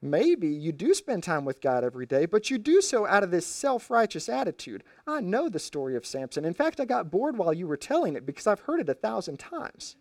Maybe 0.02 0.48
you 0.48 0.72
do 0.72 0.94
spend 0.94 1.22
time 1.22 1.44
with 1.44 1.60
God 1.60 1.84
every 1.84 2.06
day, 2.06 2.24
but 2.24 2.50
you 2.50 2.56
do 2.56 2.80
so 2.80 3.06
out 3.06 3.22
of 3.22 3.30
this 3.30 3.46
self 3.46 3.90
righteous 3.90 4.30
attitude. 4.30 4.82
I 5.06 5.20
know 5.20 5.50
the 5.50 5.58
story 5.58 5.94
of 5.94 6.06
Samson. 6.06 6.46
In 6.46 6.54
fact, 6.54 6.80
I 6.80 6.86
got 6.86 7.10
bored 7.10 7.36
while 7.36 7.52
you 7.52 7.66
were 7.66 7.76
telling 7.76 8.16
it 8.16 8.24
because 8.24 8.46
I've 8.46 8.60
heard 8.60 8.80
it 8.80 8.88
a 8.88 8.94
thousand 8.94 9.38
times. 9.38 9.96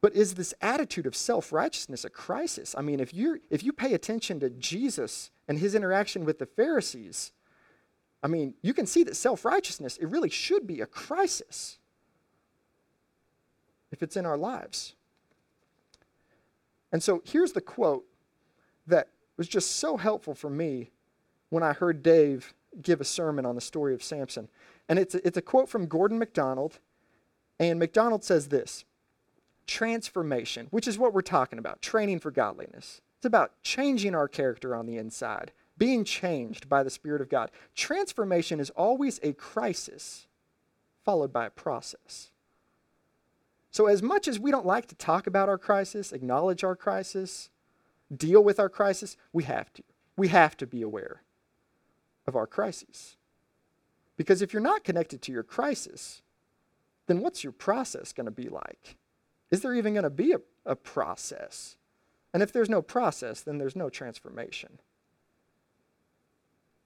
But 0.00 0.14
is 0.14 0.34
this 0.34 0.54
attitude 0.62 1.04
of 1.04 1.16
self 1.16 1.52
righteousness 1.52 2.04
a 2.04 2.10
crisis? 2.10 2.76
I 2.78 2.82
mean, 2.82 3.00
if, 3.00 3.12
you 3.12 3.40
if 3.50 3.64
you 3.64 3.72
pay 3.72 3.92
attention 3.92 4.38
to 4.40 4.50
Jesus 4.50 5.30
and 5.48 5.58
his 5.58 5.74
interaction 5.74 6.24
with 6.24 6.38
the 6.38 6.46
Pharisees, 6.46 7.32
I 8.22 8.28
mean, 8.28 8.54
you 8.62 8.72
can 8.72 8.86
see 8.86 9.02
that 9.02 9.16
self 9.16 9.44
righteousness, 9.44 9.96
it 9.96 10.06
really 10.06 10.30
should 10.30 10.64
be 10.64 10.80
a 10.80 10.86
crisis 10.86 11.78
if 13.90 14.00
it's 14.00 14.16
in 14.16 14.26
our 14.26 14.38
lives. 14.38 14.94
And 16.92 17.02
so 17.02 17.22
here's 17.24 17.52
the 17.52 17.60
quote 17.60 18.04
that 18.86 19.08
was 19.36 19.48
just 19.48 19.76
so 19.76 19.96
helpful 19.96 20.34
for 20.34 20.50
me 20.50 20.90
when 21.48 21.62
I 21.62 21.72
heard 21.72 22.02
Dave 22.02 22.52
give 22.82 23.00
a 23.00 23.04
sermon 23.04 23.46
on 23.46 23.54
the 23.54 23.60
story 23.60 23.94
of 23.94 24.02
Samson. 24.02 24.48
And 24.88 24.98
it's 24.98 25.14
a, 25.14 25.26
it's 25.26 25.36
a 25.36 25.42
quote 25.42 25.68
from 25.68 25.86
Gordon 25.86 26.18
MacDonald. 26.18 26.78
And 27.58 27.78
MacDonald 27.78 28.24
says 28.24 28.48
this 28.48 28.84
transformation, 29.66 30.66
which 30.70 30.88
is 30.88 30.98
what 30.98 31.12
we're 31.12 31.20
talking 31.20 31.58
about 31.58 31.80
training 31.80 32.18
for 32.18 32.30
godliness. 32.30 33.00
It's 33.18 33.26
about 33.26 33.52
changing 33.62 34.14
our 34.14 34.28
character 34.28 34.74
on 34.74 34.86
the 34.86 34.96
inside, 34.96 35.52
being 35.78 36.04
changed 36.04 36.68
by 36.68 36.82
the 36.82 36.90
Spirit 36.90 37.20
of 37.20 37.28
God. 37.28 37.50
Transformation 37.74 38.60
is 38.60 38.70
always 38.70 39.20
a 39.22 39.32
crisis 39.32 40.26
followed 41.04 41.32
by 41.32 41.46
a 41.46 41.50
process. 41.50 42.30
So, 43.70 43.86
as 43.86 44.02
much 44.02 44.26
as 44.26 44.38
we 44.38 44.50
don't 44.50 44.66
like 44.66 44.86
to 44.86 44.94
talk 44.96 45.26
about 45.26 45.48
our 45.48 45.58
crisis, 45.58 46.12
acknowledge 46.12 46.64
our 46.64 46.74
crisis, 46.74 47.50
deal 48.14 48.42
with 48.42 48.58
our 48.58 48.68
crisis, 48.68 49.16
we 49.32 49.44
have 49.44 49.72
to. 49.74 49.82
We 50.16 50.28
have 50.28 50.56
to 50.58 50.66
be 50.66 50.82
aware 50.82 51.22
of 52.26 52.34
our 52.34 52.46
crises. 52.46 53.16
Because 54.16 54.42
if 54.42 54.52
you're 54.52 54.60
not 54.60 54.84
connected 54.84 55.22
to 55.22 55.32
your 55.32 55.44
crisis, 55.44 56.22
then 57.06 57.20
what's 57.20 57.42
your 57.42 57.52
process 57.52 58.12
going 58.12 58.26
to 58.26 58.30
be 58.30 58.48
like? 58.48 58.96
Is 59.50 59.62
there 59.62 59.74
even 59.74 59.94
going 59.94 60.04
to 60.04 60.10
be 60.10 60.32
a, 60.32 60.40
a 60.66 60.76
process? 60.76 61.76
And 62.34 62.42
if 62.42 62.52
there's 62.52 62.68
no 62.68 62.82
process, 62.82 63.40
then 63.40 63.58
there's 63.58 63.76
no 63.76 63.88
transformation. 63.88 64.78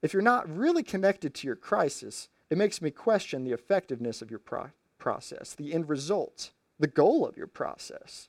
If 0.00 0.12
you're 0.12 0.22
not 0.22 0.54
really 0.54 0.82
connected 0.82 1.34
to 1.34 1.46
your 1.46 1.56
crisis, 1.56 2.28
it 2.50 2.58
makes 2.58 2.80
me 2.80 2.90
question 2.90 3.44
the 3.44 3.52
effectiveness 3.52 4.22
of 4.22 4.30
your 4.30 4.38
pro- 4.38 4.70
process, 4.98 5.54
the 5.54 5.72
end 5.72 5.88
result 5.88 6.52
the 6.78 6.86
goal 6.86 7.26
of 7.26 7.36
your 7.36 7.46
process. 7.46 8.28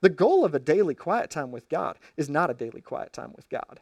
The 0.00 0.08
goal 0.08 0.44
of 0.44 0.54
a 0.54 0.58
daily 0.58 0.94
quiet 0.94 1.30
time 1.30 1.52
with 1.52 1.68
God 1.68 1.98
is 2.16 2.28
not 2.28 2.50
a 2.50 2.54
daily 2.54 2.80
quiet 2.80 3.12
time 3.12 3.32
with 3.36 3.48
God. 3.48 3.80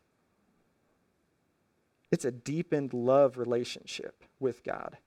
It's 2.10 2.24
a 2.24 2.30
deepened 2.30 2.92
love 2.92 3.38
relationship 3.38 4.24
with 4.38 4.64
God, 4.64 4.98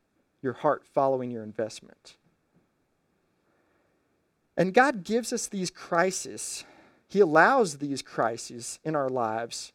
your 0.41 0.53
heart 0.53 0.85
following 0.85 1.31
your 1.31 1.43
investment. 1.43 2.15
And 4.55 4.73
God 4.73 5.03
gives 5.03 5.33
us 5.33 5.47
these 5.47 5.69
crises. 5.69 6.63
He 7.07 7.19
allows 7.19 7.77
these 7.77 8.01
crises 8.01 8.79
in 8.83 8.95
our 8.95 9.09
lives 9.09 9.73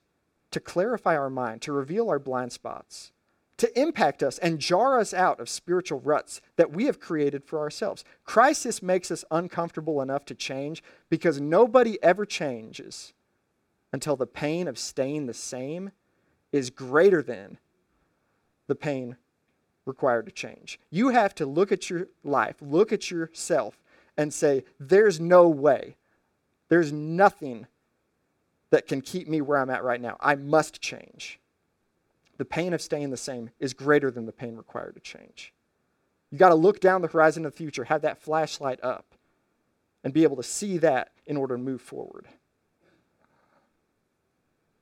to 0.51 0.61
clarify 0.61 1.17
our 1.17 1.31
mind, 1.31 1.63
to 1.63 1.73
reveal 1.73 2.09
our 2.09 2.19
blind 2.19 2.53
spots, 2.53 3.13
to 3.59 3.81
impact 3.81 4.23
us 4.23 4.39
and 4.39 4.61
jar 4.61 4.99
us 4.99 5.13
out 5.13 5.41
of 5.41 5.49
spiritual 5.49 6.01
ruts 6.01 6.41
that 6.57 6.73
we 6.73 6.87
have 6.87 7.01
created 7.01 7.45
for 7.45 7.59
ourselves. 7.59 8.05
Crisis 8.25 8.83
makes 8.83 9.11
us 9.11 9.25
uncomfortable 9.31 10.01
enough 10.01 10.25
to 10.27 10.35
change 10.35 10.83
because 11.11 11.41
nobody 11.41 12.03
ever 12.03 12.25
changes 12.25 13.13
until 13.93 14.17
the 14.17 14.27
pain 14.27 14.69
of 14.69 14.79
staying 14.79 15.27
the 15.27 15.35
same 15.35 15.91
is 16.53 16.71
greater 16.71 17.23
than 17.23 17.59
the 18.69 18.75
pain 18.75 19.17
required 19.85 20.27
to 20.27 20.33
change. 20.33 20.79
You 20.91 21.09
have 21.09 21.35
to 21.37 21.47
look 21.47 21.73
at 21.73 21.91
your 21.91 22.09
life, 22.23 22.57
look 22.61 22.93
at 22.93 23.11
yourself, 23.11 23.79
and 24.17 24.33
say, 24.33 24.65
There's 24.79 25.19
no 25.19 25.49
way, 25.49 25.97
there's 26.69 26.93
nothing 26.93 27.67
that 28.71 28.87
can 28.87 29.01
keep 29.01 29.27
me 29.27 29.41
where 29.41 29.59
I'm 29.59 29.71
at 29.71 29.83
right 29.83 30.01
now. 30.01 30.17
I 30.21 30.35
must 30.37 30.81
change 30.81 31.41
the 32.39 32.45
pain 32.45 32.73
of 32.73 32.81
staying 32.81 33.11
the 33.11 33.17
same 33.17 33.51
is 33.59 33.75
greater 33.75 34.11
than 34.11 34.27
the 34.27 34.33
pain 34.33 34.57
required 34.57 34.95
to 34.95 35.01
change. 35.01 35.53
You 36.31 36.39
got 36.39 36.51
to 36.51 36.55
look 36.55 36.81
down 36.81 37.03
the 37.03 37.09
horizon 37.09 37.45
of 37.45 37.53
the 37.53 37.57
future, 37.57 37.85
have 37.85 38.03
that 38.03 38.23
flashlight 38.23 38.83
up, 38.83 39.15
and 40.05 40.13
be 40.13 40.23
able 40.23 40.37
to 40.37 40.43
see 40.43 40.79
that 40.79 41.11
in 41.27 41.37
order 41.37 41.57
to 41.57 41.63
move 41.63 41.81
forward. 41.81 42.29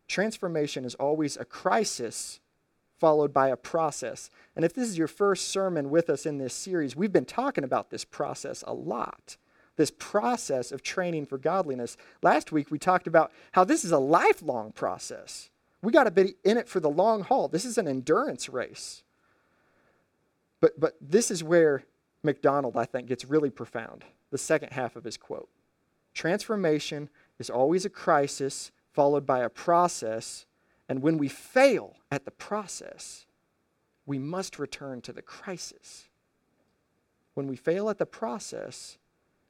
Transformation 0.06 0.84
is 0.84 0.94
always 0.96 1.36
a 1.36 1.44
crisis 1.44 2.40
followed 2.98 3.32
by 3.32 3.48
a 3.48 3.56
process. 3.56 4.30
And 4.54 4.64
if 4.64 4.75
this 4.75 4.88
is 4.88 4.98
your 4.98 5.08
first 5.08 5.48
sermon 5.48 5.90
with 5.90 6.08
us 6.08 6.26
in 6.26 6.38
this 6.38 6.54
series, 6.54 6.96
we've 6.96 7.12
been 7.12 7.25
talking 7.25 7.64
about 7.64 7.90
this 7.90 8.04
process 8.04 8.64
a 8.66 8.72
lot. 8.72 9.36
This 9.76 9.90
process 9.90 10.72
of 10.72 10.82
training 10.82 11.26
for 11.26 11.36
godliness. 11.36 11.96
Last 12.22 12.52
week, 12.52 12.70
we 12.70 12.78
talked 12.78 13.06
about 13.06 13.32
how 13.52 13.64
this 13.64 13.84
is 13.84 13.92
a 13.92 13.98
lifelong 13.98 14.72
process. 14.72 15.50
We 15.83 15.92
got 15.92 16.04
to 16.04 16.11
be 16.11 16.35
in 16.45 16.56
it 16.56 16.68
for 16.68 16.80
the 16.80 16.90
long 16.90 17.23
haul. 17.23 17.49
This 17.49 17.64
is 17.64 17.78
an 17.78 17.87
endurance 17.87 18.49
race. 18.49 19.02
But, 20.61 20.78
but 20.80 20.97
this 21.00 21.30
is 21.30 21.45
where 21.45 21.85
MacDonald, 22.23 22.76
I 22.76 22.85
think, 22.85 23.09
gets 23.09 23.25
really 23.25 23.50
profound. 23.50 24.04
The 24.30 24.38
second 24.38 24.73
half 24.73 24.97
of 24.97 25.04
his 25.04 25.16
quote 25.16 25.49
Transformation 26.14 27.09
is 27.38 27.50
always 27.50 27.85
a 27.85 27.90
crisis 27.90 28.73
followed 28.92 29.26
by 29.26 29.40
a 29.40 29.50
process, 29.50 30.47
and 30.88 31.02
when 31.02 31.18
we 31.18 31.28
fail 31.28 31.97
at 32.11 32.25
the 32.25 32.30
process, 32.30 33.26
we 34.06 34.18
must 34.18 34.59
return 34.59 35.02
to 35.02 35.12
the 35.12 35.23
crisis. 35.23 36.09
When 37.35 37.47
we 37.47 37.56
fail 37.56 37.90
at 37.90 37.99
the 37.99 38.06
process, 38.06 38.97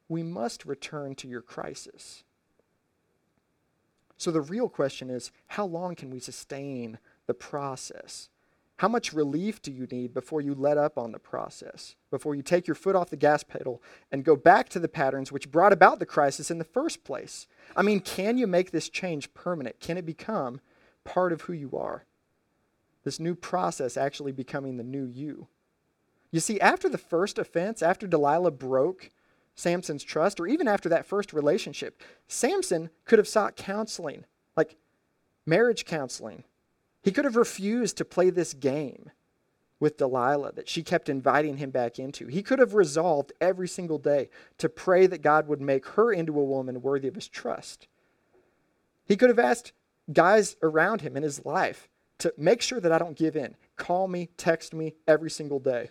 we 0.09 0.25
must 0.25 0.65
return 0.65 1.15
to 1.17 1.29
your 1.29 1.43
crisis. 1.43 2.25
So 4.17 4.31
the 4.31 4.41
real 4.41 4.69
question 4.69 5.11
is 5.11 5.31
how 5.49 5.67
long 5.67 5.95
can 5.95 6.11
we 6.11 6.21
sustain 6.21 6.99
the 7.27 7.35
process? 7.35 8.29
How 8.79 8.89
much 8.89 9.15
relief 9.15 9.63
do 9.63 9.73
you 9.73 9.87
need 9.91 10.13
before 10.13 10.43
you 10.43 10.55
let 10.55 10.77
up 10.77 10.99
on 10.99 11.13
the 11.13 11.19
process, 11.19 11.97
before 12.11 12.35
you 12.35 12.43
take 12.43 12.67
your 12.67 12.75
foot 12.75 12.95
off 12.95 13.09
the 13.09 13.17
gas 13.17 13.43
pedal 13.43 13.83
and 14.13 14.23
go 14.25 14.37
back 14.37 14.69
to 14.71 14.79
the 14.79 14.89
patterns 14.89 15.33
which 15.33 15.51
brought 15.51 15.73
about 15.73 15.99
the 15.99 16.07
crisis 16.07 16.51
in 16.51 16.59
the 16.59 16.65
first 16.65 17.03
place? 17.03 17.47
I 17.75 17.83
mean, 17.83 18.01
can 18.01 18.37
you 18.37 18.47
make 18.47 18.71
this 18.71 18.91
change 18.91 19.33
permanent? 19.33 19.81
Can 19.81 19.97
it 19.97 20.05
become 20.05 20.61
part 21.05 21.33
of 21.33 21.43
who 21.43 21.55
you 21.55 21.71
are? 21.73 22.05
This 23.05 23.19
new 23.19 23.35
process 23.35 23.97
actually 23.97 24.33
becoming 24.33 24.77
the 24.77 24.85
new 24.85 25.07
you. 25.07 25.47
You 26.31 26.41
see, 26.41 26.61
after 26.61 26.89
the 26.89 26.99
first 26.99 27.39
offense, 27.39 27.81
after 27.81 28.07
Delilah 28.07 28.51
broke 28.51 29.11
Samson's 29.57 30.05
trust, 30.05 30.39
or 30.39 30.47
even 30.47 30.69
after 30.69 30.89
that 30.91 31.07
first 31.07 31.33
relationship, 31.33 32.03
Samson 32.29 32.91
could 33.07 33.19
have 33.19 33.27
sought 33.27 33.57
counseling, 33.57 34.25
like 34.57 34.77
marriage 35.47 35.85
counseling. 35.85 36.45
He 37.03 37.11
could 37.11 37.25
have 37.25 37.37
refused 37.37 37.97
to 37.97 38.05
play 38.05 38.31
this 38.31 38.53
game 38.53 39.11
with 39.81 39.97
Delilah 39.97 40.53
that 40.53 40.69
she 40.69 40.83
kept 40.83 41.09
inviting 41.09 41.57
him 41.57 41.71
back 41.71 41.99
into. 41.99 42.27
He 42.27 42.43
could 42.43 42.59
have 42.59 42.75
resolved 42.75 43.33
every 43.41 43.69
single 43.69 43.99
day 43.99 44.29
to 44.59 44.69
pray 44.69 45.07
that 45.07 45.23
God 45.23 45.49
would 45.49 45.61
make 45.61 45.87
her 45.89 46.13
into 46.13 46.39
a 46.39 46.45
woman 46.45 46.83
worthy 46.83 47.09
of 47.09 47.15
his 47.15 47.29
trust. 47.29 47.89
He 49.07 49.17
could 49.17 49.29
have 49.29 49.39
asked 49.39 49.73
guys 50.13 50.57
around 50.63 51.01
him 51.01 51.17
in 51.17 51.23
his 51.23 51.45
life 51.45 51.89
to 52.19 52.33
make 52.37 52.63
sure 52.63 52.81
that 52.81 52.93
I 52.93 52.99
don't 52.99 53.17
give 53.17 53.37
in. 53.37 53.55
Call 53.77 54.09
me, 54.09 54.29
text 54.37 54.75
me 54.75 54.95
every 55.07 55.31
single 55.31 55.59
day. 55.59 55.91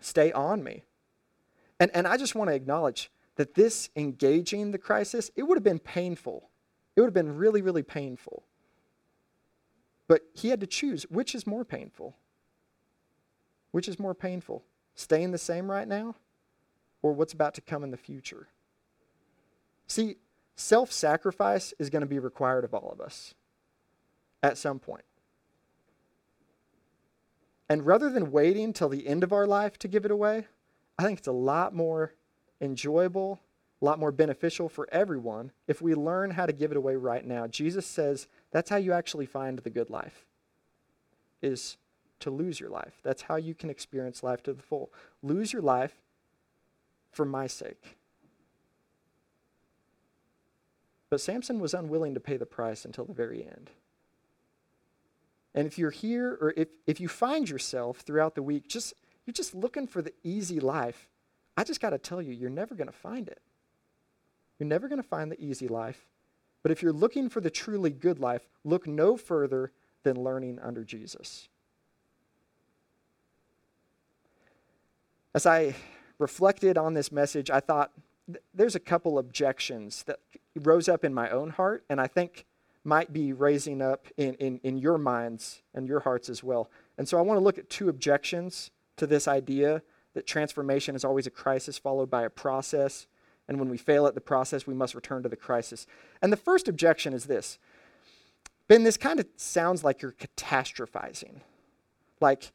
stay 0.00 0.32
on 0.32 0.64
me. 0.64 0.82
And, 1.82 1.90
and 1.96 2.06
I 2.06 2.16
just 2.16 2.36
want 2.36 2.48
to 2.48 2.54
acknowledge 2.54 3.10
that 3.34 3.54
this 3.54 3.90
engaging 3.96 4.70
the 4.70 4.78
crisis, 4.78 5.32
it 5.34 5.42
would 5.42 5.56
have 5.56 5.64
been 5.64 5.80
painful. 5.80 6.48
It 6.94 7.00
would 7.00 7.08
have 7.08 7.12
been 7.12 7.34
really, 7.34 7.60
really 7.60 7.82
painful. 7.82 8.44
But 10.06 10.20
he 10.32 10.50
had 10.50 10.60
to 10.60 10.66
choose 10.68 11.02
which 11.10 11.34
is 11.34 11.44
more 11.44 11.64
painful? 11.64 12.14
Which 13.72 13.88
is 13.88 13.98
more 13.98 14.14
painful? 14.14 14.62
Staying 14.94 15.32
the 15.32 15.38
same 15.38 15.68
right 15.68 15.88
now 15.88 16.14
or 17.02 17.14
what's 17.14 17.32
about 17.32 17.54
to 17.54 17.60
come 17.60 17.82
in 17.82 17.90
the 17.90 17.96
future? 17.96 18.46
See, 19.88 20.18
self 20.54 20.92
sacrifice 20.92 21.74
is 21.80 21.90
going 21.90 22.02
to 22.02 22.06
be 22.06 22.20
required 22.20 22.62
of 22.62 22.74
all 22.74 22.92
of 22.92 23.00
us 23.00 23.34
at 24.40 24.56
some 24.56 24.78
point. 24.78 25.04
And 27.68 27.84
rather 27.84 28.08
than 28.08 28.30
waiting 28.30 28.72
till 28.72 28.88
the 28.88 29.08
end 29.08 29.24
of 29.24 29.32
our 29.32 29.48
life 29.48 29.80
to 29.80 29.88
give 29.88 30.04
it 30.04 30.12
away, 30.12 30.46
I 31.02 31.06
think 31.06 31.18
it's 31.18 31.28
a 31.28 31.32
lot 31.32 31.74
more 31.74 32.14
enjoyable, 32.60 33.40
a 33.80 33.84
lot 33.84 33.98
more 33.98 34.12
beneficial 34.12 34.68
for 34.68 34.88
everyone 34.92 35.50
if 35.66 35.82
we 35.82 35.94
learn 35.94 36.30
how 36.30 36.46
to 36.46 36.52
give 36.52 36.70
it 36.70 36.76
away 36.76 36.94
right 36.94 37.26
now. 37.26 37.48
Jesus 37.48 37.86
says 37.86 38.28
that's 38.52 38.70
how 38.70 38.76
you 38.76 38.92
actually 38.92 39.26
find 39.26 39.58
the 39.58 39.70
good 39.70 39.90
life. 39.90 40.26
Is 41.42 41.76
to 42.20 42.30
lose 42.30 42.60
your 42.60 42.70
life. 42.70 43.00
That's 43.02 43.22
how 43.22 43.34
you 43.34 43.52
can 43.52 43.68
experience 43.68 44.22
life 44.22 44.44
to 44.44 44.52
the 44.52 44.62
full. 44.62 44.92
Lose 45.24 45.52
your 45.52 45.62
life 45.62 46.00
for 47.10 47.24
my 47.24 47.48
sake. 47.48 47.96
But 51.10 51.20
Samson 51.20 51.58
was 51.58 51.74
unwilling 51.74 52.14
to 52.14 52.20
pay 52.20 52.36
the 52.36 52.46
price 52.46 52.84
until 52.84 53.04
the 53.04 53.12
very 53.12 53.44
end. 53.44 53.70
And 55.52 55.66
if 55.66 55.78
you're 55.78 55.90
here 55.90 56.38
or 56.40 56.54
if, 56.56 56.68
if 56.86 57.00
you 57.00 57.08
find 57.08 57.50
yourself 57.50 57.98
throughout 57.98 58.36
the 58.36 58.42
week 58.42 58.68
just 58.68 58.94
you're 59.26 59.32
just 59.32 59.54
looking 59.54 59.86
for 59.86 60.02
the 60.02 60.12
easy 60.22 60.60
life, 60.60 61.08
I 61.56 61.64
just 61.64 61.80
got 61.80 61.90
to 61.90 61.98
tell 61.98 62.20
you, 62.20 62.32
you're 62.32 62.50
never 62.50 62.74
going 62.74 62.88
to 62.88 62.92
find 62.92 63.28
it. 63.28 63.40
You're 64.58 64.68
never 64.68 64.88
going 64.88 65.02
to 65.02 65.08
find 65.08 65.30
the 65.30 65.42
easy 65.42 65.68
life. 65.68 66.06
But 66.62 66.72
if 66.72 66.82
you're 66.82 66.92
looking 66.92 67.28
for 67.28 67.40
the 67.40 67.50
truly 67.50 67.90
good 67.90 68.18
life, 68.18 68.42
look 68.64 68.86
no 68.86 69.16
further 69.16 69.72
than 70.02 70.22
learning 70.22 70.58
under 70.62 70.84
Jesus. 70.84 71.48
As 75.34 75.46
I 75.46 75.74
reflected 76.18 76.76
on 76.76 76.94
this 76.94 77.10
message, 77.10 77.50
I 77.50 77.60
thought 77.60 77.90
th- 78.26 78.42
there's 78.54 78.74
a 78.74 78.80
couple 78.80 79.18
objections 79.18 80.04
that 80.04 80.20
rose 80.54 80.88
up 80.88 81.04
in 81.04 81.14
my 81.14 81.30
own 81.30 81.50
heart, 81.50 81.84
and 81.88 82.00
I 82.00 82.06
think 82.06 82.44
might 82.84 83.12
be 83.12 83.32
raising 83.32 83.80
up 83.80 84.06
in, 84.16 84.34
in, 84.34 84.60
in 84.62 84.76
your 84.76 84.98
minds 84.98 85.62
and 85.74 85.88
your 85.88 86.00
hearts 86.00 86.28
as 86.28 86.42
well. 86.42 86.68
And 86.98 87.08
so 87.08 87.18
I 87.18 87.22
want 87.22 87.38
to 87.38 87.44
look 87.44 87.58
at 87.58 87.70
two 87.70 87.88
objections 87.88 88.70
to 88.96 89.06
this 89.06 89.26
idea 89.26 89.82
that 90.14 90.26
transformation 90.26 90.94
is 90.94 91.04
always 91.04 91.26
a 91.26 91.30
crisis 91.30 91.78
followed 91.78 92.10
by 92.10 92.22
a 92.22 92.30
process. 92.30 93.06
And 93.48 93.58
when 93.58 93.68
we 93.68 93.78
fail 93.78 94.06
at 94.06 94.14
the 94.14 94.20
process, 94.20 94.66
we 94.66 94.74
must 94.74 94.94
return 94.94 95.22
to 95.22 95.28
the 95.28 95.36
crisis. 95.36 95.86
And 96.20 96.32
the 96.32 96.36
first 96.36 96.68
objection 96.68 97.12
is 97.12 97.26
this 97.26 97.58
Ben, 98.68 98.84
this 98.84 98.96
kind 98.96 99.20
of 99.20 99.26
sounds 99.36 99.84
like 99.84 100.02
you're 100.02 100.12
catastrophizing. 100.12 101.40
Like 102.20 102.52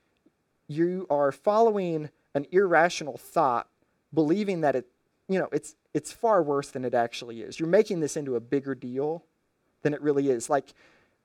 you 0.68 1.06
are 1.10 1.32
following 1.32 2.10
an 2.34 2.46
irrational 2.52 3.18
thought, 3.18 3.68
believing 4.14 4.62
that 4.62 4.76
it, 4.76 4.88
you 5.28 5.40
know, 5.40 5.50
it's, 5.52 5.76
it's 5.94 6.12
far 6.12 6.42
worse 6.42 6.72
than 6.72 6.86
it 6.86 6.94
actually 6.94 7.42
is. 7.42 7.60
You're 7.60 7.70
making 7.70 8.00
this 8.00 8.16
into 8.16 8.36
a 8.36 8.40
bigger 8.40 8.76
deal 8.76 9.26
than 9.82 9.94
it 9.94 10.02
really 10.02 10.30
is. 10.30 10.50
Like, 10.50 10.74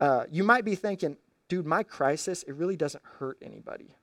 uh, 0.00 0.24
you 0.30 0.42
might 0.42 0.64
be 0.64 0.74
thinking, 0.74 1.16
dude, 1.48 1.66
my 1.66 1.82
crisis, 1.82 2.42
it 2.44 2.54
really 2.54 2.76
doesn't 2.76 3.04
hurt 3.18 3.38
anybody. 3.42 3.94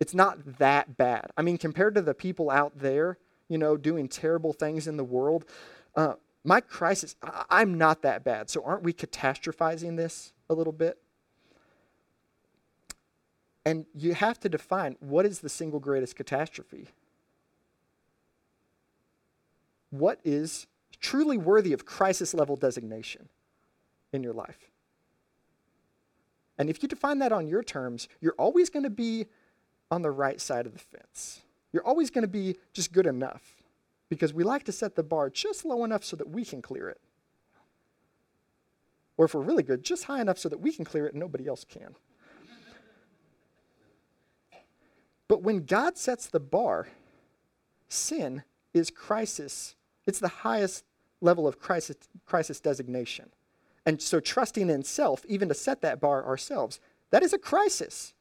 It's 0.00 0.14
not 0.14 0.58
that 0.58 0.96
bad. 0.96 1.30
I 1.36 1.42
mean, 1.42 1.58
compared 1.58 1.94
to 1.94 2.02
the 2.02 2.14
people 2.14 2.50
out 2.50 2.78
there, 2.78 3.18
you 3.48 3.58
know, 3.58 3.76
doing 3.76 4.08
terrible 4.08 4.54
things 4.54 4.88
in 4.88 4.96
the 4.96 5.04
world, 5.04 5.44
uh, 5.94 6.14
my 6.42 6.60
crisis, 6.62 7.16
I- 7.22 7.44
I'm 7.50 7.76
not 7.76 8.00
that 8.02 8.24
bad. 8.24 8.48
So 8.48 8.64
aren't 8.64 8.82
we 8.82 8.94
catastrophizing 8.94 9.96
this 9.96 10.32
a 10.48 10.54
little 10.54 10.72
bit? 10.72 11.02
And 13.66 13.84
you 13.94 14.14
have 14.14 14.40
to 14.40 14.48
define 14.48 14.96
what 15.00 15.26
is 15.26 15.40
the 15.40 15.50
single 15.50 15.80
greatest 15.80 16.16
catastrophe? 16.16 16.88
What 19.90 20.18
is 20.24 20.66
truly 20.98 21.36
worthy 21.36 21.74
of 21.74 21.84
crisis 21.84 22.32
level 22.32 22.56
designation 22.56 23.28
in 24.12 24.22
your 24.22 24.32
life? 24.32 24.70
And 26.56 26.70
if 26.70 26.82
you 26.82 26.88
define 26.88 27.18
that 27.18 27.32
on 27.32 27.46
your 27.46 27.62
terms, 27.62 28.08
you're 28.20 28.34
always 28.38 28.70
going 28.70 28.84
to 28.84 28.90
be 28.90 29.26
on 29.90 30.02
the 30.02 30.10
right 30.10 30.40
side 30.40 30.66
of 30.66 30.72
the 30.72 30.78
fence. 30.78 31.40
You're 31.72 31.86
always 31.86 32.10
going 32.10 32.22
to 32.22 32.28
be 32.28 32.56
just 32.72 32.92
good 32.92 33.06
enough 33.06 33.42
because 34.08 34.34
we 34.34 34.44
like 34.44 34.64
to 34.64 34.72
set 34.72 34.96
the 34.96 35.02
bar 35.02 35.30
just 35.30 35.64
low 35.64 35.84
enough 35.84 36.04
so 36.04 36.16
that 36.16 36.28
we 36.28 36.44
can 36.44 36.62
clear 36.62 36.88
it. 36.88 37.00
Or 39.16 39.26
if 39.26 39.34
we're 39.34 39.42
really 39.42 39.62
good, 39.62 39.82
just 39.82 40.04
high 40.04 40.20
enough 40.20 40.38
so 40.38 40.48
that 40.48 40.60
we 40.60 40.72
can 40.72 40.84
clear 40.84 41.06
it 41.06 41.12
and 41.12 41.20
nobody 41.20 41.46
else 41.46 41.64
can. 41.64 41.94
But 45.28 45.42
when 45.42 45.64
God 45.64 45.96
sets 45.96 46.26
the 46.26 46.40
bar, 46.40 46.88
sin 47.88 48.42
is 48.74 48.90
crisis. 48.90 49.76
It's 50.06 50.18
the 50.18 50.26
highest 50.26 50.84
level 51.20 51.46
of 51.46 51.60
crisis, 51.60 51.96
crisis 52.26 52.58
designation. 52.58 53.30
And 53.86 54.02
so 54.02 54.18
trusting 54.18 54.68
in 54.68 54.82
self, 54.82 55.24
even 55.26 55.48
to 55.48 55.54
set 55.54 55.82
that 55.82 56.00
bar 56.00 56.26
ourselves, 56.26 56.80
that 57.10 57.22
is 57.22 57.32
a 57.32 57.38
crisis. 57.38 58.12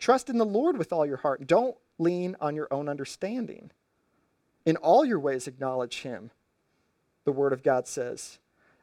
Trust 0.00 0.30
in 0.30 0.38
the 0.38 0.46
Lord 0.46 0.78
with 0.78 0.92
all 0.92 1.06
your 1.06 1.18
heart. 1.18 1.46
Don't 1.46 1.76
lean 1.98 2.34
on 2.40 2.56
your 2.56 2.66
own 2.72 2.88
understanding. 2.88 3.70
In 4.64 4.76
all 4.76 5.04
your 5.04 5.20
ways, 5.20 5.46
acknowledge 5.46 6.00
Him, 6.00 6.30
the 7.24 7.32
Word 7.32 7.52
of 7.52 7.62
God 7.62 7.86
says. 7.86 8.38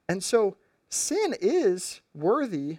And 0.07 0.23
so 0.23 0.55
sin 0.89 1.35
is 1.41 2.01
worthy 2.13 2.77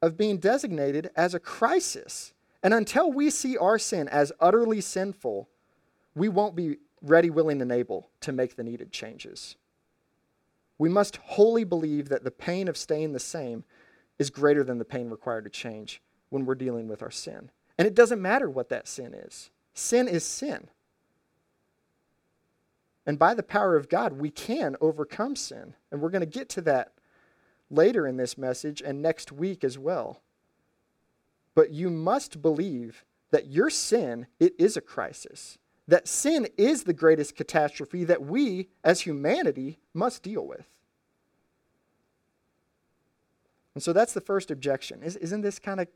of 0.00 0.16
being 0.16 0.38
designated 0.38 1.10
as 1.16 1.34
a 1.34 1.38
crisis. 1.38 2.32
And 2.62 2.72
until 2.72 3.12
we 3.12 3.28
see 3.30 3.56
our 3.58 3.78
sin 3.78 4.08
as 4.08 4.32
utterly 4.40 4.80
sinful, 4.80 5.48
we 6.14 6.28
won't 6.30 6.56
be 6.56 6.78
ready, 7.02 7.28
willing, 7.28 7.60
and 7.60 7.70
able 7.70 8.08
to 8.22 8.32
make 8.32 8.56
the 8.56 8.64
needed 8.64 8.90
changes. 8.90 9.56
We 10.78 10.88
must 10.88 11.16
wholly 11.16 11.64
believe 11.64 12.08
that 12.08 12.24
the 12.24 12.30
pain 12.30 12.68
of 12.68 12.76
staying 12.76 13.12
the 13.12 13.20
same 13.20 13.64
is 14.18 14.30
greater 14.30 14.64
than 14.64 14.78
the 14.78 14.84
pain 14.84 15.10
required 15.10 15.44
to 15.44 15.50
change 15.50 16.00
when 16.30 16.46
we're 16.46 16.54
dealing 16.54 16.88
with 16.88 17.02
our 17.02 17.10
sin. 17.10 17.50
And 17.78 17.86
it 17.86 17.94
doesn't 17.94 18.22
matter 18.22 18.48
what 18.48 18.68
that 18.70 18.88
sin 18.88 19.14
is, 19.14 19.50
sin 19.74 20.08
is 20.08 20.24
sin. 20.24 20.68
And 23.06 23.18
by 23.18 23.34
the 23.34 23.42
power 23.42 23.76
of 23.76 23.88
God, 23.88 24.14
we 24.14 24.30
can 24.30 24.74
overcome 24.80 25.36
sin. 25.36 25.74
And 25.92 26.00
we're 26.00 26.10
going 26.10 26.20
to 26.20 26.26
get 26.26 26.48
to 26.50 26.60
that 26.62 26.92
later 27.70 28.06
in 28.06 28.16
this 28.16 28.36
message 28.36 28.82
and 28.84 29.00
next 29.00 29.30
week 29.30 29.62
as 29.62 29.78
well. 29.78 30.22
But 31.54 31.70
you 31.70 31.88
must 31.88 32.42
believe 32.42 33.04
that 33.30 33.46
your 33.46 33.70
sin, 33.70 34.26
it 34.40 34.54
is 34.58 34.76
a 34.76 34.80
crisis. 34.80 35.58
That 35.86 36.08
sin 36.08 36.48
is 36.56 36.82
the 36.82 36.92
greatest 36.92 37.36
catastrophe 37.36 38.02
that 38.04 38.22
we 38.22 38.68
as 38.82 39.02
humanity 39.02 39.78
must 39.94 40.24
deal 40.24 40.44
with. 40.44 40.66
And 43.74 43.82
so 43.82 43.92
that's 43.92 44.14
the 44.14 44.20
first 44.20 44.50
objection. 44.50 45.02
Isn't 45.02 45.42
this 45.42 45.58
kind 45.58 45.80
of 45.80 45.86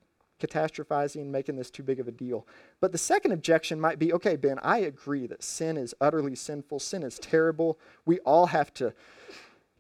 catastrophizing, 0.41 1.27
making 1.27 1.57
this 1.57 1.71
too 1.71 1.83
big 1.83 2.01
of 2.01 2.09
a 2.09 2.13
deal. 2.13 2.47
But 2.81 2.93
the 2.93 2.99
second 2.99 3.33
objection 3.33 3.81
might 3.81 3.99
be 3.99 4.13
okay, 4.13 4.37
Ben, 4.37 4.59
I 4.63 4.79
agree 4.79 5.27
that 5.29 5.43
sin 5.43 5.77
is 5.77 5.95
utterly 6.01 6.35
sinful, 6.35 6.81
sin 6.81 7.03
is 7.03 7.19
terrible. 7.19 7.79
We 8.05 8.19
all 8.21 8.47
have 8.47 8.75
to 8.75 8.95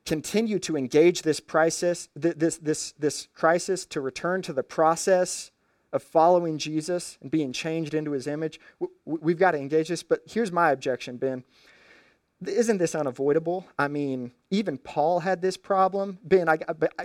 continue 0.06 0.58
to 0.60 0.76
engage 0.76 1.22
this 1.22 1.40
crisis, 1.40 2.08
this, 2.14 2.58
this, 2.58 2.92
this 2.98 3.28
crisis 3.34 3.84
to 3.86 4.00
return 4.00 4.42
to 4.42 4.52
the 4.52 4.62
process 4.62 5.50
of 5.92 6.02
following 6.02 6.58
Jesus 6.58 7.18
and 7.20 7.30
being 7.30 7.52
changed 7.52 7.94
into 7.94 8.12
his 8.12 8.26
image. 8.26 8.60
We've 9.04 9.38
got 9.38 9.52
to 9.52 9.58
engage 9.58 9.88
this. 9.88 10.02
But 10.02 10.22
here's 10.26 10.52
my 10.52 10.70
objection, 10.70 11.16
Ben. 11.16 11.44
Isn't 12.46 12.78
this 12.78 12.94
unavoidable? 12.94 13.66
I 13.78 13.88
mean, 13.88 14.32
even 14.50 14.78
Paul 14.78 15.20
had 15.20 15.42
this 15.42 15.56
problem. 15.56 16.18
Ben, 16.24 16.48
I, 16.48 16.56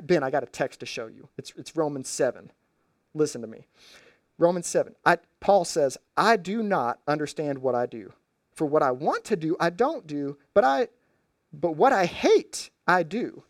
ben, 0.04 0.24
I 0.24 0.30
got 0.30 0.44
a 0.44 0.48
text 0.48 0.80
to 0.80 0.86
show 0.86 1.08
you. 1.08 1.28
It's, 1.38 1.52
it's 1.58 1.76
Romans 1.76 2.08
7. 2.08 2.52
Listen 3.15 3.41
to 3.41 3.47
me. 3.47 3.65
Romans 4.38 4.67
7. 4.67 4.93
I, 5.06 5.17
Paul 5.39 5.65
says, 5.65 5.97
I 6.15 6.36
do 6.36 6.62
not 6.62 6.99
understand 7.08 7.60
what 7.60 7.73
I 7.73 7.86
do. 7.86 8.13
For 8.54 8.65
what 8.65 8.84
I 8.84 8.91
want 8.91 9.23
to 9.25 9.36
do, 9.36 9.58
I 9.60 9.69
don't 9.69 10.06
do, 10.06 10.38
but 10.54 10.63
I 10.63 10.88
but 11.62 11.71
what 11.71 11.93
I 11.93 12.06
hate, 12.06 12.69
I 12.88 13.04
do. 13.04 13.43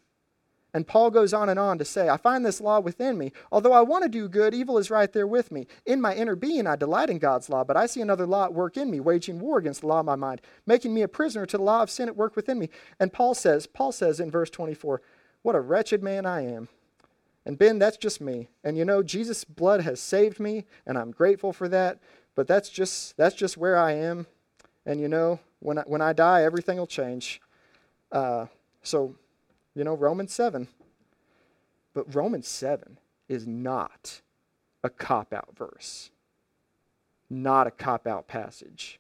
And 0.73 0.86
Paul 0.86 1.10
goes 1.10 1.34
on 1.34 1.47
and 1.47 1.58
on 1.58 1.78
to 1.78 1.86
say, 1.86 2.10
I 2.10 2.17
find 2.17 2.45
this 2.45 2.60
law 2.60 2.82
within 2.82 3.17
me. 3.17 3.32
Although 3.49 3.71
I 3.71 3.82
want 3.82 4.04
to 4.04 4.10
do 4.10 4.28
good, 4.28 4.54
evil 4.54 4.78
is 4.78 4.91
right 4.91 5.12
there 5.12 5.25
with 5.25 5.49
me. 5.49 5.67
In 5.86 6.01
my 6.01 6.13
inner 6.13 6.36
being, 6.36 6.67
I 6.67 6.75
delight 6.75 7.10
in 7.10 7.17
God's 7.17 7.49
law, 7.49 7.63
but 7.63 7.78
I 7.78 7.86
see 7.86 8.01
another 8.01 8.28
law 8.28 8.43
at 8.43 8.54
work 8.54 8.75
in 8.75 8.91
me, 8.91 8.99
waging 8.99 9.39
war 9.39 9.58
against 9.58 9.82
the 9.82 9.88
law 9.88 10.01
of 10.01 10.06
my 10.06 10.17
mind, 10.17 10.41
making 10.65 10.93
me 10.93 11.01
a 11.01 11.08
prisoner 11.08 11.45
to 11.45 11.58
the 11.58 11.63
law 11.63 11.82
of 11.82 11.89
sin 11.89 12.10
at 12.10 12.17
work 12.17 12.36
within 12.36 12.60
me. 12.60 12.69
And 12.99 13.13
Paul 13.13 13.34
says, 13.34 13.67
Paul 13.67 13.93
says 13.93 14.19
in 14.19 14.30
verse 14.30 14.49
24, 14.49 15.01
What 15.43 15.56
a 15.56 15.62
wretched 15.62 16.04
man 16.04 16.25
I 16.25 16.41
am. 16.41 16.67
And 17.46 17.58
Ben, 17.58 17.78
that's 17.78 17.98
just 17.98 18.20
me. 18.22 18.50
And 18.64 18.78
you 18.78 18.86
know, 18.86 19.04
Jesus' 19.04 19.44
blood 19.44 19.82
has 19.82 20.00
saved 20.00 20.40
me, 20.40 20.66
and 20.86 20.98
I'm 20.98 21.12
grateful 21.12 21.54
for 21.54 21.68
that. 21.70 22.00
but 22.34 22.48
that's 22.48 22.70
just 22.70 23.16
that's 23.18 23.36
just 23.36 23.58
where 23.58 23.78
I 23.78 23.94
am. 23.94 24.28
And 24.86 25.00
you 25.00 25.08
know, 25.08 25.40
when 25.60 25.80
I, 25.80 25.84
when 25.86 26.02
I 26.02 26.14
die, 26.14 26.44
everything 26.44 26.78
will 26.78 26.88
change. 26.88 27.42
Uh, 28.12 28.46
so, 28.84 29.16
you 29.74 29.84
know, 29.84 29.96
Romans 29.96 30.34
7. 30.34 30.68
But 31.94 32.14
Romans 32.14 32.48
7 32.48 33.00
is 33.28 33.48
not 33.48 34.22
a 34.84 34.90
cop 34.90 35.34
out 35.34 35.50
verse, 35.58 36.12
not 37.30 37.68
a 37.68 37.72
cop 37.72 38.06
out 38.06 38.28
passage 38.28 39.00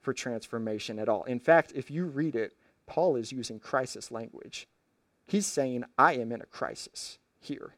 for 0.00 0.12
transformation 0.12 0.98
at 0.98 1.08
all. 1.08 1.24
In 1.24 1.38
fact, 1.38 1.72
if 1.74 1.90
you 1.90 2.06
read 2.06 2.34
it, 2.34 2.54
Paul 2.86 3.14
is 3.14 3.30
using 3.30 3.60
crisis 3.60 4.10
language. 4.10 4.66
He's 5.26 5.46
saying, 5.46 5.84
I 5.96 6.14
am 6.14 6.32
in 6.32 6.40
a 6.40 6.46
crisis 6.46 7.18
here. 7.38 7.74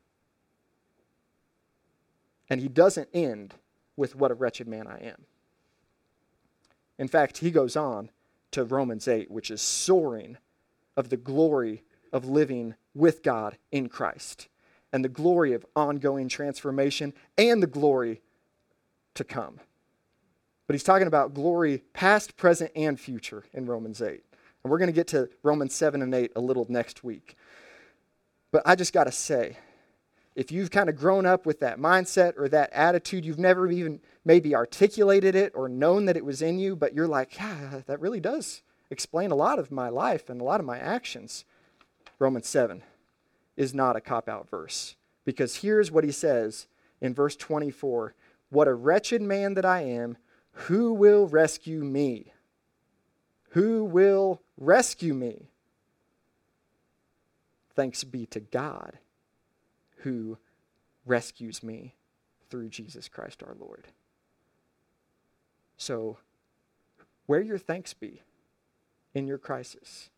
And 2.52 2.60
he 2.60 2.68
doesn't 2.68 3.08
end 3.14 3.54
with 3.96 4.14
what 4.14 4.30
a 4.30 4.34
wretched 4.34 4.68
man 4.68 4.86
I 4.86 4.98
am. 4.98 5.24
In 6.98 7.08
fact, 7.08 7.38
he 7.38 7.50
goes 7.50 7.76
on 7.76 8.10
to 8.50 8.62
Romans 8.62 9.08
8, 9.08 9.30
which 9.30 9.50
is 9.50 9.62
soaring 9.62 10.36
of 10.94 11.08
the 11.08 11.16
glory 11.16 11.82
of 12.12 12.26
living 12.26 12.74
with 12.94 13.22
God 13.22 13.56
in 13.70 13.88
Christ 13.88 14.48
and 14.92 15.02
the 15.02 15.08
glory 15.08 15.54
of 15.54 15.64
ongoing 15.74 16.28
transformation 16.28 17.14
and 17.38 17.62
the 17.62 17.66
glory 17.66 18.20
to 19.14 19.24
come. 19.24 19.58
But 20.66 20.74
he's 20.74 20.84
talking 20.84 21.06
about 21.06 21.32
glory 21.32 21.82
past, 21.94 22.36
present, 22.36 22.70
and 22.76 23.00
future 23.00 23.44
in 23.54 23.64
Romans 23.64 24.02
8. 24.02 24.22
And 24.62 24.70
we're 24.70 24.76
going 24.76 24.90
to 24.90 24.92
get 24.92 25.08
to 25.08 25.30
Romans 25.42 25.72
7 25.72 26.02
and 26.02 26.14
8 26.14 26.32
a 26.36 26.40
little 26.42 26.66
next 26.68 27.02
week. 27.02 27.34
But 28.50 28.60
I 28.66 28.74
just 28.74 28.92
got 28.92 29.04
to 29.04 29.12
say, 29.12 29.56
if 30.34 30.50
you've 30.50 30.70
kind 30.70 30.88
of 30.88 30.96
grown 30.96 31.26
up 31.26 31.44
with 31.44 31.60
that 31.60 31.78
mindset 31.78 32.38
or 32.38 32.48
that 32.48 32.72
attitude, 32.72 33.24
you've 33.24 33.38
never 33.38 33.70
even 33.70 34.00
maybe 34.24 34.54
articulated 34.54 35.34
it 35.34 35.52
or 35.54 35.68
known 35.68 36.06
that 36.06 36.16
it 36.16 36.24
was 36.24 36.40
in 36.40 36.58
you, 36.58 36.74
but 36.74 36.94
you're 36.94 37.08
like, 37.08 37.36
yeah, 37.36 37.82
that 37.86 38.00
really 38.00 38.20
does 38.20 38.62
explain 38.90 39.30
a 39.30 39.36
lot 39.36 39.58
of 39.58 39.70
my 39.70 39.88
life 39.88 40.30
and 40.30 40.40
a 40.40 40.44
lot 40.44 40.60
of 40.60 40.66
my 40.66 40.78
actions. 40.78 41.44
Romans 42.18 42.48
7 42.48 42.82
is 43.56 43.74
not 43.74 43.96
a 43.96 44.00
cop 44.00 44.28
out 44.28 44.48
verse 44.48 44.96
because 45.24 45.56
here's 45.56 45.90
what 45.90 46.04
he 46.04 46.12
says 46.12 46.66
in 47.00 47.14
verse 47.14 47.36
24 47.36 48.14
What 48.48 48.68
a 48.68 48.74
wretched 48.74 49.20
man 49.20 49.54
that 49.54 49.64
I 49.64 49.82
am, 49.82 50.16
who 50.52 50.94
will 50.94 51.26
rescue 51.26 51.82
me? 51.82 52.32
Who 53.50 53.84
will 53.84 54.40
rescue 54.56 55.12
me? 55.12 55.50
Thanks 57.74 58.04
be 58.04 58.24
to 58.26 58.40
God 58.40 58.98
who 60.02 60.38
rescues 61.04 61.62
me 61.62 61.94
through 62.50 62.68
Jesus 62.68 63.08
Christ 63.08 63.42
our 63.42 63.54
Lord. 63.58 63.88
So, 65.76 66.18
where 67.26 67.40
your 67.40 67.58
thanks 67.58 67.94
be 67.94 68.22
in 69.14 69.26
your 69.26 69.38
crisis? 69.38 70.10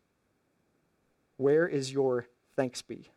Where 1.37 1.67
is 1.67 1.91
your 1.91 2.27
thanks 2.55 2.81
be? 2.81 3.09